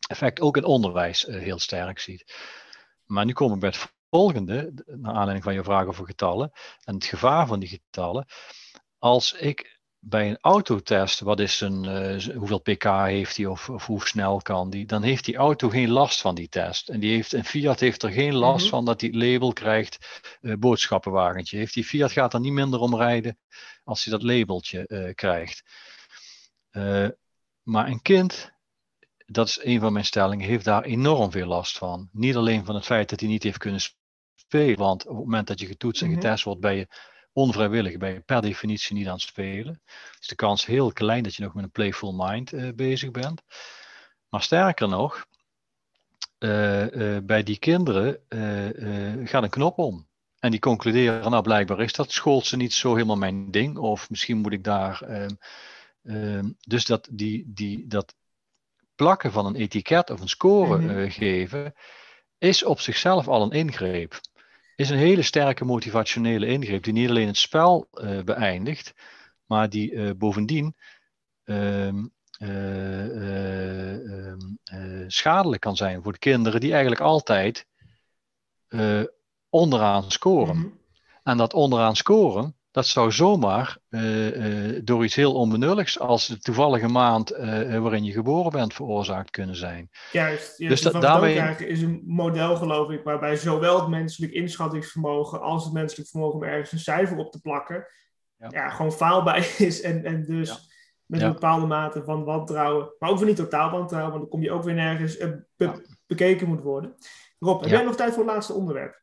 [0.09, 2.35] effect ook in onderwijs uh, heel sterk ziet.
[3.07, 6.53] Maar nu kom ik bij het volgende, naar aanleiding van je vraag over getallen
[6.85, 8.27] en het gevaar van die getallen.
[8.99, 13.87] Als ik bij een autotest, wat is een, uh, hoeveel pk heeft hij of, of,
[13.87, 16.89] hoe snel kan die, dan heeft die auto geen last van die test.
[16.89, 18.75] En die heeft, een Fiat heeft er geen last mhm.
[18.75, 21.57] van dat hij het label krijgt, uh, boodschappenwagentje.
[21.57, 23.39] Heeft die Fiat gaat er niet minder om rijden
[23.85, 25.63] als hij dat labeltje uh, krijgt.
[27.63, 28.53] maar een kind,
[29.27, 32.09] dat is een van mijn stellingen, heeft daar enorm veel last van.
[32.13, 33.81] Niet alleen van het feit dat hij niet heeft kunnen
[34.35, 36.21] spelen, want op het moment dat je getoetst en mhm.
[36.21, 36.87] getest wordt, ben je
[37.33, 39.83] onvrijwillig ben je per definitie niet aan het spelen.
[40.21, 43.43] Is de kans heel klein dat je nog met een playful mind uh, bezig bent.
[44.29, 45.27] Maar sterker nog,
[46.39, 48.21] uh, uh, bij die kinderen
[49.29, 50.09] gaat een knop om.
[50.41, 53.79] En die concluderen, nou blijkbaar is dat schoolse niet zo helemaal mijn ding.
[53.79, 55.03] Of misschien moet ik daar.
[55.03, 55.31] Ehm,
[56.03, 58.15] ehm, dus dat, die, die, dat
[58.95, 61.75] plakken van een etiket of een score mm geven,
[62.39, 64.21] is op zichzelf al een ingreep
[64.81, 68.95] is een hele sterke motivationele ingreep die niet alleen het spel uh, beëindigt,
[69.47, 70.77] maar die uh, bovendien
[71.45, 71.89] uh,
[75.07, 77.67] schadelijk kan zijn voor de kinderen die eigenlijk altijd
[79.49, 80.57] onderaan scoren.
[80.57, 80.69] Mhm.
[81.23, 86.39] En dat onderaan scoren, dat zou zomaar uh, uh, door iets heel onbenulligs als de
[86.39, 89.91] toevallige maand uh, waarin je geboren bent veroorzaakt kunnen zijn.
[90.13, 95.65] Juist, dus dat, daarmee is een model geloof ik waarbij zowel het menselijk inschattingsvermogen als
[95.65, 97.87] het menselijk vermogen om ergens een cijfer op te plakken,
[98.37, 100.69] ja, ja gewoon faalbaar is en, en dus
[101.07, 104.43] met een bepaalde mate van wantrouwen, maar ook weer niet totaal wantrouwen, want dan kom
[104.43, 105.17] je ook weer nergens
[105.57, 106.95] be bekeken moet worden.
[107.39, 109.03] Rob, heb jij nog tijd voor het laatste onderwerp?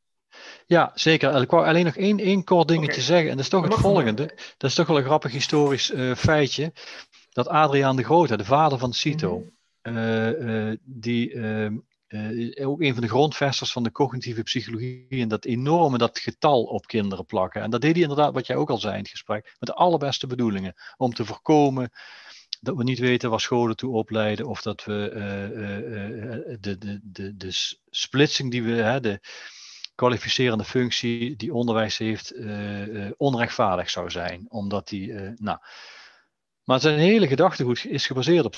[0.65, 1.41] Ja, zeker.
[1.41, 3.29] Ik wou alleen nog één, één kort dingetje zeggen.
[3.29, 4.25] En dat is toch het volgende.
[4.57, 6.71] Dat is toch wel een grappig historisch uh, feitje.
[7.29, 9.55] Dat Adriaan de Grote, de vader van Cito, mm
[9.87, 11.77] uh, uh, die ehm,
[12.65, 16.85] ook een van de grondvesters van de cognitieve psychologie en dat enorme dat getal op
[16.85, 17.61] kinderen plakken.
[17.61, 19.75] En dat deed hij inderdaad, wat jij ook al zei in het gesprek, met de
[19.75, 20.73] allerbeste bedoelingen.
[20.97, 21.91] Om te voorkomen
[22.61, 25.09] dat we niet weten waar scholen toe opleiden of dat we
[26.59, 29.19] de, de, de, de splitsing die we, hè, de,
[29.97, 34.45] kwalificerende functie die onderwijs heeft uh, onrechtvaardig zou zijn.
[34.49, 35.59] Omdat die, uh, nou.
[36.63, 38.55] Maar zijn hele gedachtegoed is gebaseerd op.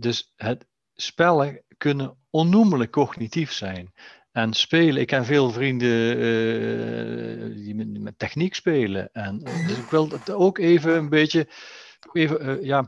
[0.00, 3.92] dus het spellen kunnen onnoemelijk cognitief zijn.
[4.32, 6.16] En spelen, ik ken veel vrienden
[7.54, 9.12] die met, met, techniek spelen.
[9.12, 11.48] En dus ik wil het ook even een beetje,
[12.12, 12.86] even, ja, eh,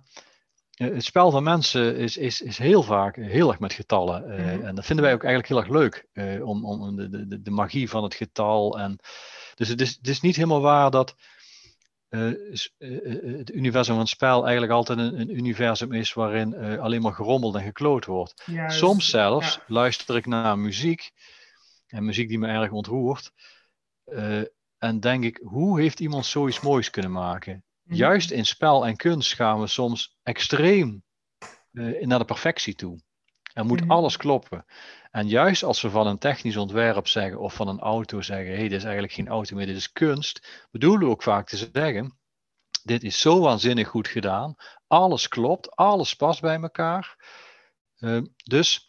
[0.76, 4.28] het spel van mensen is, is, is heel vaak heel erg met getallen.
[4.28, 6.06] Uh, En dat vinden wij ook eigenlijk heel erg leuk.
[6.12, 8.78] Uh, om, om de, de, de magie van het getal.
[8.78, 8.98] En,
[9.54, 11.14] dus het is, het is niet helemaal waar dat
[12.08, 17.54] het universum van het spel eigenlijk altijd een, een universum is waarin alleen maar gerommeld
[17.54, 18.42] en gekloot wordt.
[18.66, 21.10] Soms zelfs luister ik naar muziek.
[21.86, 23.32] En muziek die me erg ontroert.
[24.78, 27.65] en denk ik, hoe heeft iemand zoiets moois kunnen maken?
[27.86, 27.96] Mhm.
[27.96, 31.04] Juist in spel en kunst gaan we soms extreem
[31.72, 33.00] uh, naar de perfectie toe.
[33.52, 33.90] Er moet mhm.
[33.90, 34.64] alles kloppen.
[35.10, 38.58] En juist als we van een technisch ontwerp zeggen of van een auto zeggen: hé,
[38.58, 41.56] hey, dit is eigenlijk geen auto meer, dit is kunst, bedoelen we ook vaak te
[41.56, 42.18] zeggen:
[42.82, 44.54] dit is zo waanzinnig goed gedaan.
[44.86, 47.16] Alles klopt, alles past bij elkaar.
[47.98, 48.88] Uh, dus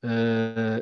[0.00, 0.76] uh,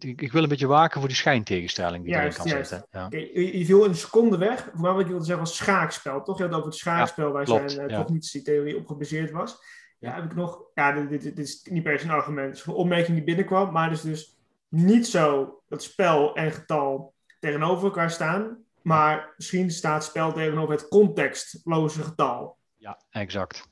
[0.00, 2.86] ik wil een beetje waken voor die schijntegenstelling die juist, kan zitten.
[2.90, 3.06] Ja.
[3.10, 4.72] je, viel een seconde weg.
[4.72, 6.38] Maar wat ik wilde zeggen was schaakspel, toch?
[6.38, 9.58] Je had over het schaakspel waar zijn uh, cognitietheorie op gebaseerd was.
[9.98, 10.62] Ja, heb ik nog...
[10.74, 12.48] Ja, dit, dit, dit, is niet per se een argument.
[12.48, 13.72] Het is een opmerking die binnenkwam.
[13.72, 14.36] Maar het is dus
[14.68, 18.64] niet zo dat spel en getal tegenover elkaar staan.
[18.82, 22.56] Maar misschien staat spel tegenover het contextloze getal.
[22.76, 23.68] Ja, exact.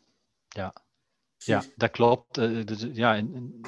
[0.48, 0.74] Ja.
[1.44, 2.38] Ja, dat klopt.
[2.38, 2.64] Uh,
[2.94, 3.60] ja, en,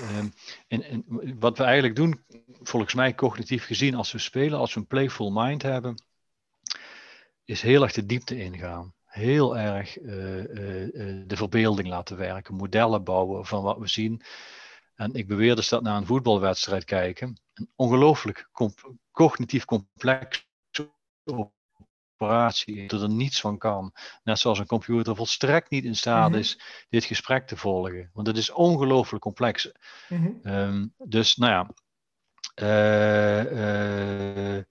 [0.69, 1.05] en, en,
[1.39, 2.25] wat we eigenlijk doen,
[2.63, 6.03] volgens mij cognitief gezien, als we spelen, als we een playful mind hebben,
[7.45, 8.95] is heel erg de diepte ingaan.
[9.05, 14.23] Heel erg uh, uh, de verbeelding laten werken, modellen bouwen van wat we zien.
[14.95, 20.47] En ik beweer dus dat naar een voetbalwedstrijd kijken, een ongelooflijk comp cognitief complex
[22.17, 23.93] dat er niets van kan.
[24.23, 26.39] Net zoals een computer volstrekt niet in staat Mhm.
[26.39, 28.11] is dit gesprek te volgen.
[28.13, 29.73] Want het is ongelooflijk complex.
[30.09, 30.31] Mhm.
[30.43, 31.71] Ehm, dus nou ja,
[32.55, 33.41] eh,
[34.57, 34.63] eh,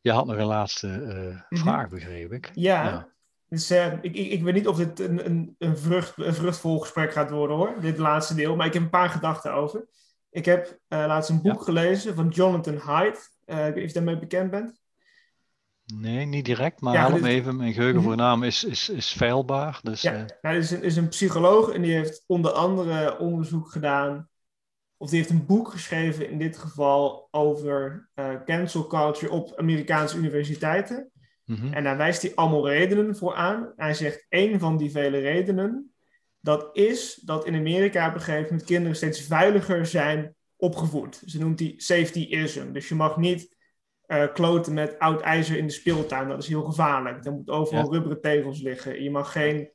[0.00, 1.62] je had nog een laatste eh, Mhm.
[1.62, 2.50] vraag, begreep ik.
[2.54, 2.84] Ja.
[2.84, 3.12] Ja.
[3.48, 7.12] Dus ik, ik, ik weet niet of dit een, een, een, vrucht, een vruchtvol gesprek
[7.12, 9.88] gaat worden hoor, dit laatste deel, maar ik heb een paar gedachten over.
[10.30, 13.32] Ik heb laatst een boek gelezen van Jonathan Haidt.
[13.44, 14.82] Ik weet niet of je daarmee bekend bent.
[15.86, 17.56] Nee, niet direct, maar Ja, help dit- me even.
[17.56, 18.42] Mijn geheugen Mhm.
[18.42, 19.80] is, is, is feilbaar.
[19.82, 23.70] Dus, Ja, eh, nou, is een, is een psycholoog en die heeft onder andere onderzoek
[23.70, 24.28] gedaan,
[24.96, 30.16] of die heeft een boek geschreven in dit geval over eh, cancel culture op Amerikaanse
[30.16, 31.10] universiteiten.
[31.44, 31.72] mhm.
[31.72, 33.72] En daar wijst hij allemaal redenen voor aan.
[33.76, 35.94] Hij zegt, één van die vele redenen,
[36.40, 41.22] dat is dat in Amerika op een gegeven moment kinderen steeds veiliger zijn opgevoed.
[41.26, 42.72] Ze noemt die safetyism.
[42.72, 43.53] Dus je mag niet
[44.06, 46.28] eh, kloten met oud ijzer in de speeltuin.
[46.28, 47.24] Dat is heel gevaarlijk.
[47.24, 47.90] Er moet overal Ja.
[47.90, 49.02] rubberen tegels liggen.
[49.02, 49.70] Je mag geen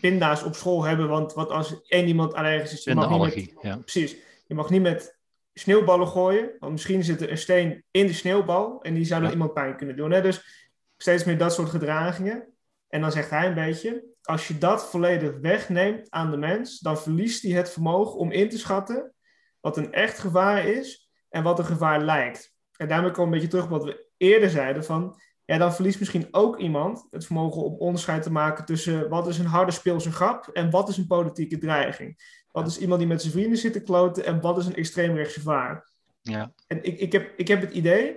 [0.00, 2.84] pinda's op school hebben, want wat als één iemand allergisch is...
[2.84, 3.54] Je mag niet met- allergie.
[3.60, 3.76] Ja.
[3.76, 4.16] Precies.
[4.46, 5.18] Je mag niet met
[5.54, 9.28] sneeuwballen gooien, want misschien zit er een steen in de sneeuwbal en die zou dan
[9.28, 9.34] Ja.
[9.36, 10.10] iemand pijn kunnen doen.
[10.10, 10.22] Hè?
[10.22, 10.66] Dus
[10.96, 12.48] steeds meer dat soort gedragingen.
[12.88, 16.98] En dan zegt hij een beetje, als je dat volledig wegneemt aan de mens, dan
[16.98, 19.14] verliest hij het vermogen om in te schatten
[19.60, 22.52] wat een echt gevaar is en wat een gevaar lijkt.
[22.82, 25.74] En daarmee komen we een beetje terug op wat we eerder zeiden van, ja, dan
[25.74, 29.72] verliest misschien ook iemand het vermogen om onderscheid te maken tussen wat is een harde
[29.72, 32.40] speelse grap en wat is een politieke dreiging.
[32.52, 35.34] Wat is iemand die met zijn vrienden zit te kloten en wat is een extreemrechts
[35.34, 35.88] gevaar?
[36.20, 36.52] Ja.
[36.66, 38.16] En ik, ik, heb, ik heb het idee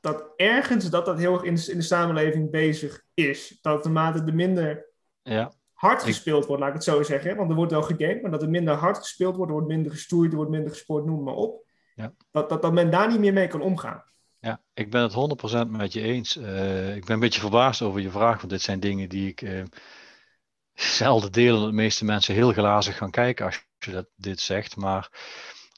[0.00, 3.58] dat ergens dat dat heel erg in de, in de samenleving bezig is.
[3.62, 4.86] Dat naarmate er minder
[5.22, 5.52] Ja.
[5.72, 7.36] hard gespeeld wordt, laat ik het zo zeggen.
[7.36, 9.92] Want er wordt wel gegamed, maar dat er minder hard gespeeld wordt, er wordt minder
[9.92, 11.66] gestoeid, er wordt minder gesport, noem maar op.
[11.98, 12.14] Ja.
[12.30, 14.04] Dat, dat, dat men daar niet meer mee kan omgaan.
[14.40, 15.12] Ja, ik ben het
[15.66, 16.36] 100% met je eens.
[16.36, 19.42] Eh, ik ben een beetje verbaasd over je vraag, want dit zijn dingen die ik
[19.42, 19.62] eh,
[20.98, 24.76] zelden deel en de meeste mensen heel glazig gaan kijken als je dat, dit zegt.
[24.76, 25.08] Maar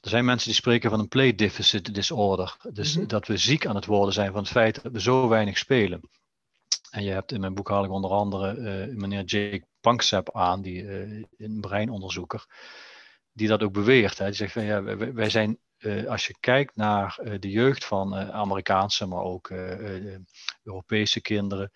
[0.01, 2.57] er zijn mensen die spreken van een play deficit disorder.
[2.73, 3.07] Dus Mhm.
[3.07, 6.09] dat we ziek aan het worden zijn van het feit dat we zo weinig spelen.
[6.91, 10.61] En je hebt in mijn boek haal ik onder andere eh, meneer Jake Panksepp aan,
[10.61, 10.89] die,
[11.37, 12.45] een breinonderzoeker,
[13.33, 14.17] die dat ook beweert.
[14.17, 14.25] Hè.
[14.25, 17.85] Die zegt van ja, wij, wij zijn eh, als je kijkt naar eh, de jeugd
[17.85, 19.49] van eh, Amerikaanse, maar ook
[20.63, 21.71] Europese kinderen,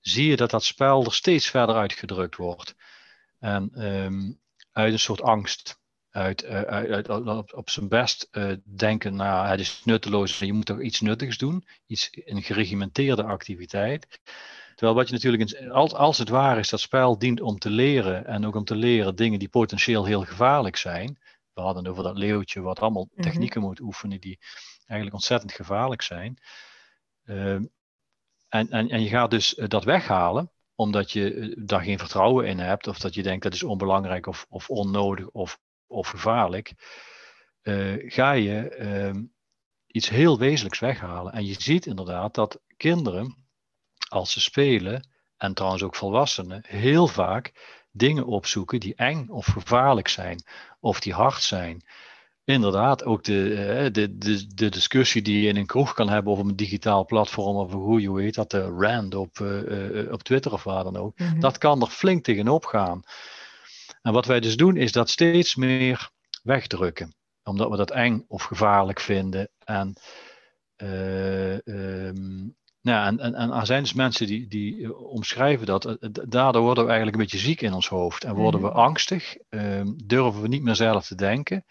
[0.00, 2.74] zie je dat dat spel er steeds verder uitgedrukt wordt.
[3.38, 4.32] En ehm,
[4.72, 5.80] uit een soort angst,
[6.10, 7.08] uit, uit,
[7.54, 8.28] op, zijn best
[8.64, 14.20] denken, nou het is nutteloos, je moet toch iets nuttigs doen, iets, een geregimenteerde activiteit.
[14.74, 18.26] Terwijl wat je natuurlijk, als, als het waar is, dat spel dient om te leren
[18.26, 21.18] en ook om te leren dingen die potentieel heel gevaarlijk zijn.
[21.58, 23.22] We hadden over dat leeuwtje wat allemaal Mhm.
[23.22, 24.38] technieken moet oefenen die
[24.78, 26.38] eigenlijk ontzettend gevaarlijk zijn.
[27.24, 27.64] Ehm,
[28.48, 32.46] en, en, en je gaat dus eh, dat weghalen omdat je eh, daar geen vertrouwen
[32.46, 36.72] in hebt of dat je denkt dat is onbelangrijk of, of onnodig of, of gevaarlijk.
[37.62, 39.24] eh, ga je ehm,
[39.86, 41.32] iets heel wezenlijks weghalen.
[41.32, 43.46] En je ziet inderdaad dat kinderen,
[44.08, 50.08] als ze spelen, en trouwens ook volwassenen, heel vaak dingen opzoeken die eng of gevaarlijk
[50.08, 50.42] zijn,
[50.80, 51.82] of die hard zijn.
[52.44, 56.32] Inderdaad, ook de, eh, de, de, de discussie die je in een kroeg kan hebben
[56.32, 60.22] over een digitaal platform of hoe je weet dat, de rand op, eh, eh, op
[60.22, 61.18] Twitter of waar dan ook.
[61.18, 61.40] Mhm.
[61.40, 63.02] Dat kan er flink tegenop gaan.
[64.02, 66.10] En wat wij dus doen, is dat steeds meer
[66.42, 67.14] wegdrukken.
[67.42, 69.50] Omdat we dat eng of gevaarlijk vinden.
[69.64, 69.96] En,
[70.76, 72.48] eh, ehm,
[72.88, 75.84] nou, en, en, en er zijn dus mensen die, die eh, omschrijven dat.
[75.84, 75.94] eh,
[76.28, 78.24] Daardoor worden we eigenlijk een beetje ziek in ons hoofd.
[78.24, 78.76] En worden we Mhm.
[78.76, 79.36] angstig.
[79.48, 81.64] ehm, durven we niet meer zelf te denken.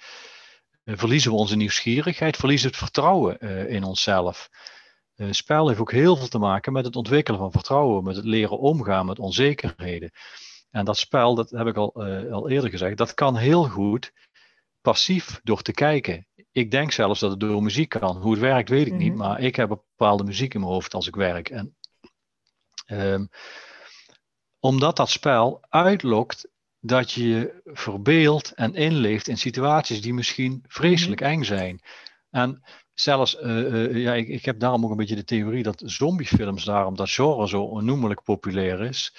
[0.84, 2.36] eh, verliezen we onze nieuwsgierigheid.
[2.38, 3.40] Verliezen het vertrouwen
[3.70, 4.50] in onszelf.
[5.16, 8.26] Eh, spel heeft ook heel veel te maken met het ontwikkelen van vertrouwen, met het
[8.26, 10.12] leren omgaan met onzekerheden.
[10.72, 11.94] En dat spel, dat heb ik al,
[12.32, 14.12] al eerder gezegd, dat kan heel goed
[14.82, 16.28] passief door te kijken.
[16.58, 18.18] Ik denk zelfs dat het door muziek kan.
[18.18, 19.18] Hoe het werkt, weet ik niet, Mhm.
[19.18, 21.50] maar ik heb bepaalde muziek in mijn hoofd als ik werk.
[21.50, 21.76] En,
[22.86, 23.26] ehm,
[24.60, 26.48] omdat dat spel uitlokt
[26.80, 31.82] dat je je verbeeldt en inleeft in situaties die misschien vreselijk eng zijn.
[32.30, 35.82] En zelfs, eh, eh, ja, ik, ik heb daarom ook een beetje de theorie dat
[35.86, 39.16] zombiefilms daarom, dat genre zo onnoemelijk populair is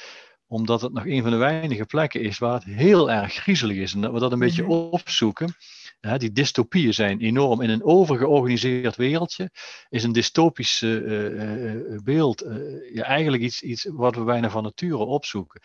[0.50, 3.94] omdat het nog een van de weinige plekken is waar het heel erg griezelig is.
[3.94, 4.70] En dat we dat een beetje Mhm.
[4.72, 5.54] opzoeken.
[6.00, 7.60] Die dystopieën zijn enorm.
[7.60, 9.50] In een overgeorganiseerd wereldje
[9.88, 12.44] is een dystopisch eh, eh, eh, beeld
[12.92, 15.60] ja, eigenlijk iets, iets wat we bijna van nature opzoeken.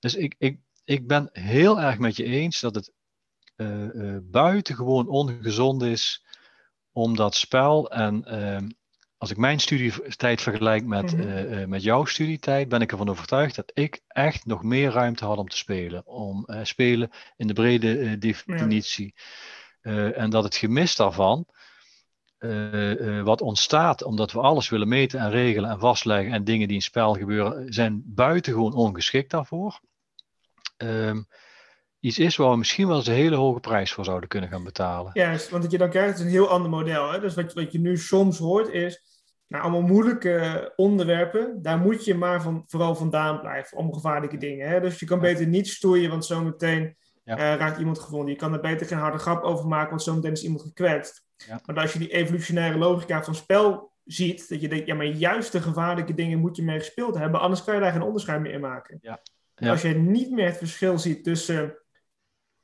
[0.00, 2.92] Dus ik, ik, ik ben heel erg met je eens dat het
[4.30, 6.24] buitengewoon ongezond is
[6.92, 8.68] om dat spel en ehm,
[9.18, 13.70] als ik mijn studietijd vergelijk met, mm met jouw studietijd, ben ik ervan overtuigd dat
[13.74, 16.06] ik echt nog meer ruimte had om te spelen.
[16.06, 19.14] Om uh, spelen in de brede definitie.
[19.82, 21.46] En dat het gemis daarvan,
[23.24, 26.82] wat ontstaat omdat we alles willen meten en regelen en vastleggen en dingen die in
[26.82, 29.80] spel gebeuren, zijn buitengewoon ongeschikt daarvoor.
[30.76, 31.26] Um,
[32.00, 34.64] iets is waar we misschien wel eens een hele hoge prijs voor zouden kunnen gaan
[34.64, 35.10] betalen.
[35.14, 37.12] Juist, want wat je dan krijgt is een heel ander model.
[37.12, 37.20] Hè?
[37.20, 39.02] Dus wat, wat je nu soms hoort is,
[39.46, 44.68] nou, allemaal moeilijke onderwerpen, daar moet je maar van, vooral vandaan blijven, om gevaarlijke dingen.
[44.68, 44.80] Hè?
[44.80, 47.38] Dus je kan beter niet stoeien, want zometeen ja.
[47.38, 48.30] uh, raakt iemand gevonden.
[48.30, 51.24] Je kan er beter geen harde grap over maken, want zometeen is iemand gekwetst.
[51.36, 51.60] Ja.
[51.66, 55.52] Maar als je die evolutionaire logica van spel ziet, dat je denkt, ja, maar juist
[55.52, 58.52] de gevaarlijke dingen moet je mee gespeeld hebben, anders kan je daar geen onderscheid meer
[58.52, 58.98] in maken.
[59.02, 59.20] Ja.
[59.54, 61.78] Als je niet meer het verschil ziet tussen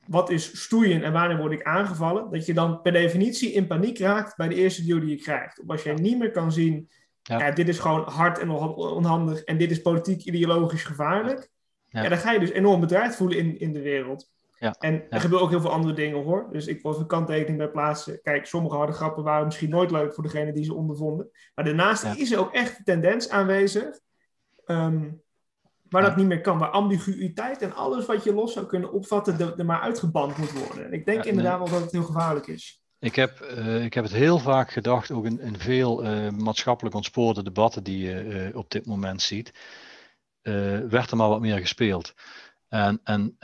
[0.05, 3.99] wat is stoeien en wanneer word ik aangevallen, dat je dan per definitie in paniek
[3.99, 5.59] raakt bij de eerste duw die je krijgt.
[5.59, 6.89] Of als je niet meer kan zien,
[7.21, 7.51] ja.
[7.51, 11.49] dit is gewoon hard en onhandig en dit is politiek ideologisch gevaarlijk,
[11.89, 12.09] ja.
[12.09, 14.29] dan ga je dus enorm bedreigd voelen in, in de wereld.
[14.59, 14.75] Ja.
[14.79, 16.47] En er gebeuren ook heel veel andere dingen hoor.
[16.51, 18.21] Dus ik wil even een kanttekening bij plaatsen.
[18.21, 21.29] Kijk, sommige harde grappen waren misschien nooit leuk voor degene die ze ondervonden.
[21.55, 23.99] Maar daarnaast is er ook echt een tendens aanwezig.
[24.65, 25.05] Ehm,
[25.89, 29.57] Waar dat niet meer kan, waar ambiguïteit en alles wat je los zou kunnen opvatten,
[29.57, 30.85] er, maar uitgeband moet worden.
[30.85, 32.81] En ik denk inderdaad wel dat het heel gevaarlijk is.
[32.99, 36.95] Ik heb, uh, ik heb het heel vaak gedacht, ook in, in veel uh, maatschappelijk
[36.95, 39.51] ontspoorde debatten die je uh, op dit moment ziet,
[40.89, 42.13] werd er maar wat meer gespeeld.
[42.69, 43.35] En, en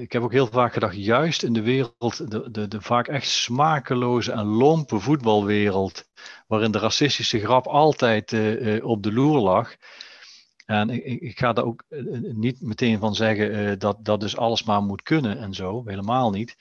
[0.00, 3.28] ik heb ook heel vaak gedacht, juist in de wereld, de, de, de vaak echt
[3.28, 6.08] smakeloze en lompe voetbalwereld,
[6.46, 8.32] waarin de racistische grap altijd
[8.82, 9.76] op de loer lag,
[10.66, 14.36] en ik, ik, ga daar ook eh, eh, niet meteen van zeggen dat, dat dus
[14.36, 16.56] alles maar moet kunnen en zo, helemaal niet.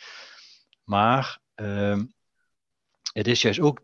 [0.83, 2.01] Maar uh,
[3.13, 3.81] het is juist ook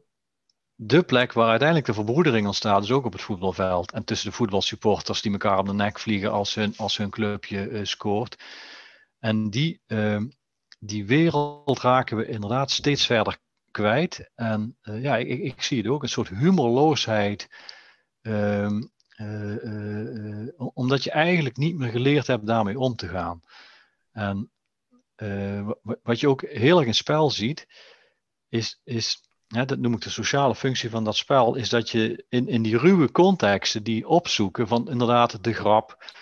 [0.81, 3.91] de plek waar uiteindelijk de verbroedering ontstaat, dus ook op het voetbalveld.
[3.91, 7.69] En tussen de voetbalsupporters die elkaar op de nek vliegen als hun, als hun clubje
[7.69, 8.43] uh, scoort.
[9.19, 10.27] En die, ehm,
[10.79, 13.37] die wereld raken we inderdaad steeds verder
[13.71, 14.29] kwijt.
[14.35, 17.49] En ja, ik, ik, zie het ook, een soort humorloosheid.
[18.21, 18.81] Ehm,
[19.19, 23.41] eh, eh, eh, omdat je eigenlijk niet meer geleerd hebt daarmee om te gaan.
[24.11, 24.51] En
[26.03, 27.67] wat je ook heel erg in spel ziet,
[28.49, 32.47] is, is dat noem ik de sociale functie van dat spel, is dat je in,
[32.47, 36.13] in die ruwe contexten die opzoeken van inderdaad de grap.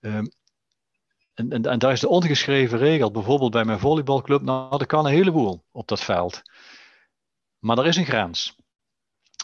[0.00, 0.32] En,
[1.34, 5.12] en, en, daar is de ongeschreven regel, bijvoorbeeld bij mijn volleybalclub, nou, er kan een
[5.12, 6.42] heleboel op dat veld.
[7.58, 8.56] Maar er is een grens.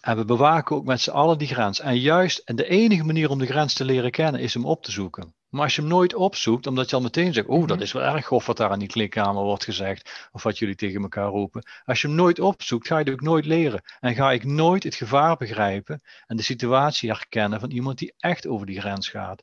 [0.01, 1.81] En we bewaken ook met z'n allen die grens.
[1.81, 4.83] En juist, en de enige manier om de grens te leren kennen is hem op
[4.83, 5.36] te zoeken.
[5.57, 7.85] Maar als je hem nooit opzoekt, omdat je al meteen zegt, oh, dat mhm.
[7.85, 11.03] is wel erg grof wat daar aan die klikkamer wordt gezegd, of wat jullie tegen
[11.03, 11.67] elkaar roepen.
[11.85, 13.83] Als je hem nooit opzoekt, ga je het ook nooit leren.
[14.01, 18.47] En ga ik nooit het gevaar begrijpen en de situatie herkennen van iemand die echt
[18.47, 19.43] over die grens gaat.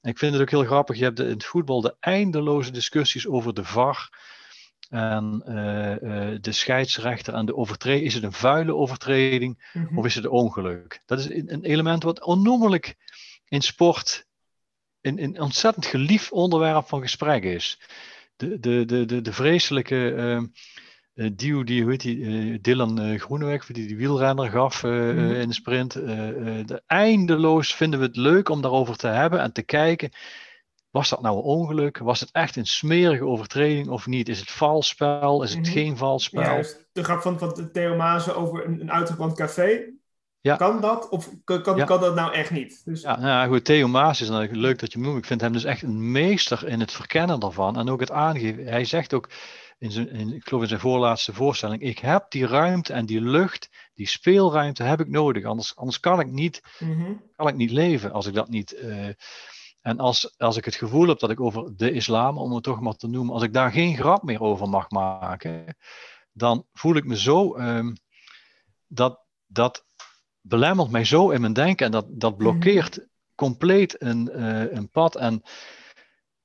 [0.00, 3.26] En ik vind het ook heel grappig, je hebt in het voetbal de eindeloze discussies
[3.26, 4.10] over de VAR
[4.88, 5.54] en uh,
[6.02, 8.06] uh, de scheidsrechter en de overtreding.
[8.06, 9.98] Is het een vuile overtreding mm-hmm.
[9.98, 11.02] of is het een ongeluk?
[11.06, 12.96] Dat is een element wat onnoemelijk
[13.48, 14.30] in sport
[15.02, 17.80] een, een ontzettend geliefd onderwerp van gesprek is.
[18.36, 19.94] De, de, de, de, de vreselijke
[21.14, 25.32] uh, duw die, hoe heet die, Dylan Groeneweg, die die wielrenner gaf mm-hmm.
[25.32, 25.92] in de sprint.
[25.92, 30.10] de, eindeloos vinden we het leuk om daarover te hebben en te kijken.
[30.92, 31.98] Was dat nou een ongeluk?
[31.98, 34.28] Was het echt een smerige overtreding of niet?
[34.28, 35.42] Is het vals spel?
[35.42, 35.72] Is het mhm.
[35.72, 36.42] geen vals spel?
[36.42, 39.92] Ja, dus de grap van, van Theo Mazen over een, een uitgebrand café.
[40.42, 40.56] Ja.
[40.56, 42.82] Kan dat of kan, kan, kan dat nou echt niet?
[42.84, 43.02] Dus...
[43.02, 45.18] Ja, nou goed, Theo Maas is natuurlijk leuk dat je hem noemt.
[45.18, 48.66] Ik vind hem dus echt een meester in het verkennen daarvan en ook het aangeven.
[48.66, 49.28] Hij zegt ook
[49.78, 53.20] in zijn, in, ik geloof in zijn voorlaatste voorstelling, ik heb die ruimte en die
[53.20, 55.44] lucht, die speelruimte heb ik nodig.
[55.44, 57.12] Anders, anders kan, ik niet, mhm.
[57.36, 58.74] kan ik niet leven als ik dat niet...
[58.82, 59.08] Uh,
[59.80, 62.80] en als, als ik het gevoel heb dat ik over de islam, om het toch
[62.80, 65.76] maar te noemen, als ik daar geen grap meer over mag maken,
[66.32, 67.96] dan voel ik me zo, um,
[68.86, 69.84] dat, dat
[70.42, 73.06] belemmert mij zo in mijn denken en dat, dat blokkeert mhm.
[73.34, 75.16] compleet een, uh, een pad.
[75.16, 75.42] En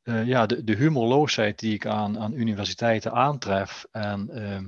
[0.03, 4.59] uh, ja, de, de humorloosheid die ik aan, aan universiteiten aantref en uh,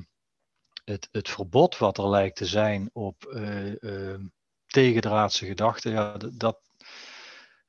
[0.83, 4.13] het, het verbod wat er lijkt te zijn op uh,
[4.65, 6.59] tegendraadse gedachten, ja, dat,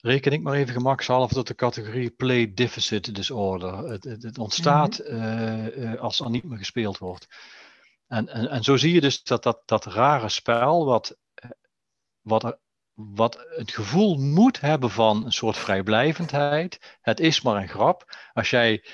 [0.00, 3.76] reken ik maar even gemakshalve tot de categorie play deficit disorder.
[3.76, 5.48] Het, het, het ontstaat mm
[5.98, 7.26] als er niet meer gespeeld wordt.
[8.06, 11.16] En, en, en zo zie je dus dat dat, dat rare spel, wat,
[12.22, 12.58] eh, wat,
[12.94, 16.98] wat het gevoel moet hebben van een soort vrijblijvendheid.
[17.00, 18.16] Het is maar een grap.
[18.32, 18.84] Als jij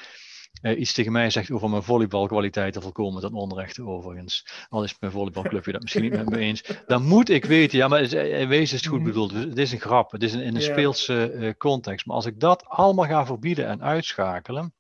[0.62, 4.47] uh, iets tegen mij zegt over mijn volleybalkwaliteiten volkomen ten onrechte overigens.
[4.69, 6.62] Al is mijn volleybalclubje dat misschien niet met me eens.
[6.86, 9.09] Dan moet ik weten, ja, maar in wezen is het goed mhm.
[9.09, 9.32] bedoeld.
[9.32, 12.07] Het is een grap, het is in een speelse uh, context.
[12.07, 14.74] Maar als ik dat allemaal ga verbieden en uitschakelen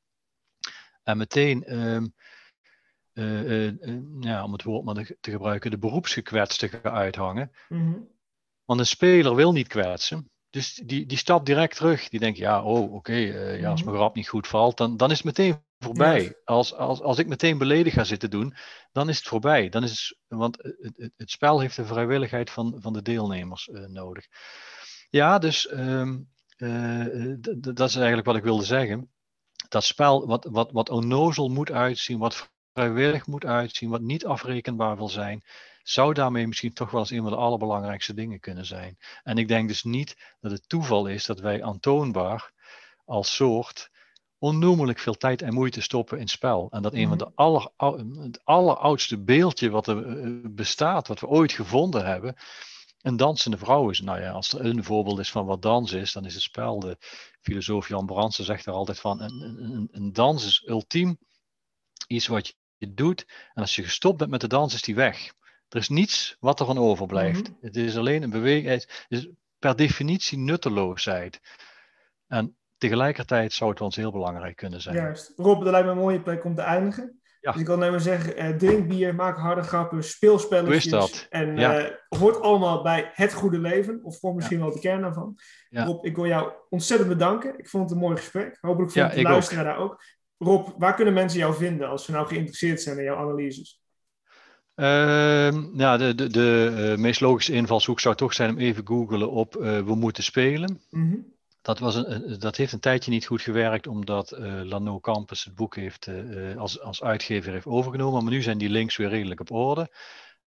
[1.02, 1.76] en meteen...
[1.76, 2.14] Um,
[3.12, 3.72] uh,
[4.20, 7.50] ja, om het woord maar te gebruiken, de beroepsgekwetsten gaan uithangen.
[7.68, 8.14] Mm
[8.66, 10.30] Want een speler wil niet kwetsen.
[10.50, 12.08] Dus die, die stapt direct terug.
[12.08, 13.90] Die denkt, ja, oh, oké, uh, ja, als mhm.
[13.90, 16.36] mijn grap niet goed valt, dan, dan is het meteen voorbij.
[16.44, 18.54] Als, als, als ik meteen beledigd ga zitten doen,
[18.92, 19.68] dan is het voorbij.
[19.68, 23.68] Dan is het, want het, het, het spel heeft de vrijwilligheid van, van de deelnemers
[23.68, 24.26] uh, nodig.
[25.10, 29.10] Ja, dus um, uh, dat is eigenlijk wat ik wilde zeggen.
[29.68, 34.96] Dat spel, wat, wat, wat onnozel moet uitzien, wat vrijwillig moet uitzien, wat niet afrekenbaar
[34.96, 35.44] wil zijn,
[35.88, 38.98] zou daarmee misschien toch wel eens een van de allerbelangrijkste dingen kunnen zijn.
[39.22, 42.52] En ik denk dus niet dat het toeval is dat wij aantoonbaar
[43.04, 43.90] als soort
[44.38, 46.68] onnoemelijk veel tijd en moeite stoppen in spel.
[46.70, 47.26] En dat een van mhm.
[47.26, 47.70] de aller,
[48.24, 52.36] het alleroudste beeldje wat er eh, bestaat, wat we ooit gevonden hebben,
[53.00, 54.00] een dansende vrouw is.
[54.00, 56.80] Nou ja, als er een voorbeeld is van wat dans is, dan is het spel.
[56.80, 56.96] De
[57.40, 61.18] filosoof Jan Brandsen zegt er altijd van, een, een, een dans is ultiem
[62.06, 63.26] iets wat je doet.
[63.54, 65.34] En als je gestopt bent met de dans, is die weg.
[65.68, 67.42] Er is niets wat er van overblijft.
[67.42, 67.52] Mhm.
[67.60, 68.68] Het is alleen een beweging.
[68.68, 69.28] Het is
[69.58, 71.40] per definitie nutteloosheid.
[72.26, 74.96] En tegelijkertijd zou het ons heel belangrijk kunnen zijn.
[74.96, 75.32] Juist.
[75.36, 77.20] Rob, dat lijkt me een mooie plek om te eindigen.
[77.40, 77.52] Ja.
[77.52, 80.84] Dus ik kan alleen maar zeggen, eh, drink bier, maak harde grappen, speel spelletjes.
[80.84, 81.26] dat?
[81.30, 81.78] En ja.
[81.78, 84.00] eh, hoort allemaal bij het goede leven.
[84.02, 85.38] Of gewoon misschien wel de kern daarvan.
[85.70, 87.58] Rob, ik wil jou ontzettend bedanken.
[87.58, 88.58] Ik vond het een mooi gesprek.
[88.60, 90.02] Hopelijk vond de luisteraar daar ook.
[90.38, 93.80] Rob, waar kunnen mensen jou vinden als ze nou geïnteresseerd zijn in jouw analyses?
[94.76, 99.56] Ja, de, de, de uh, meest logische invalshoek zou toch zijn om even googelen op
[99.56, 100.80] uh, we moeten spelen.
[100.90, 101.16] Mhm.
[101.62, 105.54] dat, was een, dat heeft een tijdje niet goed gewerkt, omdat uh, Lano Campus het
[105.54, 106.08] boek heeft,
[106.56, 108.22] als, als uitgever heeft overgenomen.
[108.22, 109.90] Maar nu zijn die links weer redelijk op orde.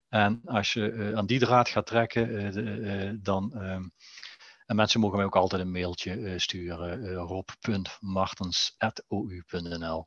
[0.08, 3.52] En als je aan die draad gaat trekken, dan.
[3.54, 3.82] Ehm,
[4.66, 10.06] en mensen mogen mij ook altijd een mailtje sturen: rob.martens.ou.nl.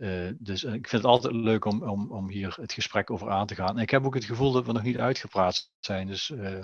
[0.00, 3.46] Uh, dus ik vind het altijd leuk om, om, om hier het gesprek over aan
[3.46, 3.76] te gaan.
[3.76, 6.06] En ik heb ook het gevoel dat we nog niet uitgepraat zijn.
[6.06, 6.60] Dus uh,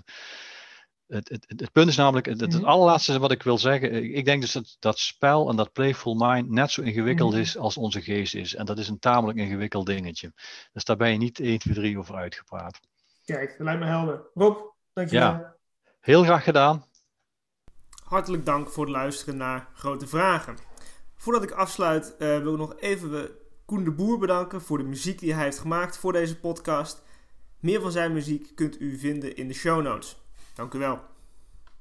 [1.06, 2.64] het, het, het, punt is namelijk, het, het, mhm.
[2.64, 4.14] allerlaatste wat ik wil zeggen.
[4.14, 7.40] Ik denk dus dat dat spel en dat playful mind net zo ingewikkeld mhm.
[7.40, 8.54] is als onze geest is.
[8.54, 10.32] En dat is een tamelijk ingewikkeld dingetje.
[10.72, 12.80] Dus daar ben je niet 1, 2, 3 over uitgepraat.
[13.24, 14.20] Kijk, dat lijkt me helder.
[14.34, 14.58] Rob,
[14.92, 15.30] dankjewel.
[15.30, 15.56] Ja,
[16.00, 16.84] heel graag gedaan.
[18.04, 20.56] Hartelijk dank voor het luisteren naar Grote Vragen.
[21.16, 23.30] Voordat ik afsluit uh, wil ik nog even
[23.64, 27.02] Koen de Boer bedanken voor de muziek die hij heeft gemaakt voor deze podcast.
[27.60, 30.16] Meer van zijn muziek kunt u vinden in de show notes.
[30.54, 31.15] Dank u wel.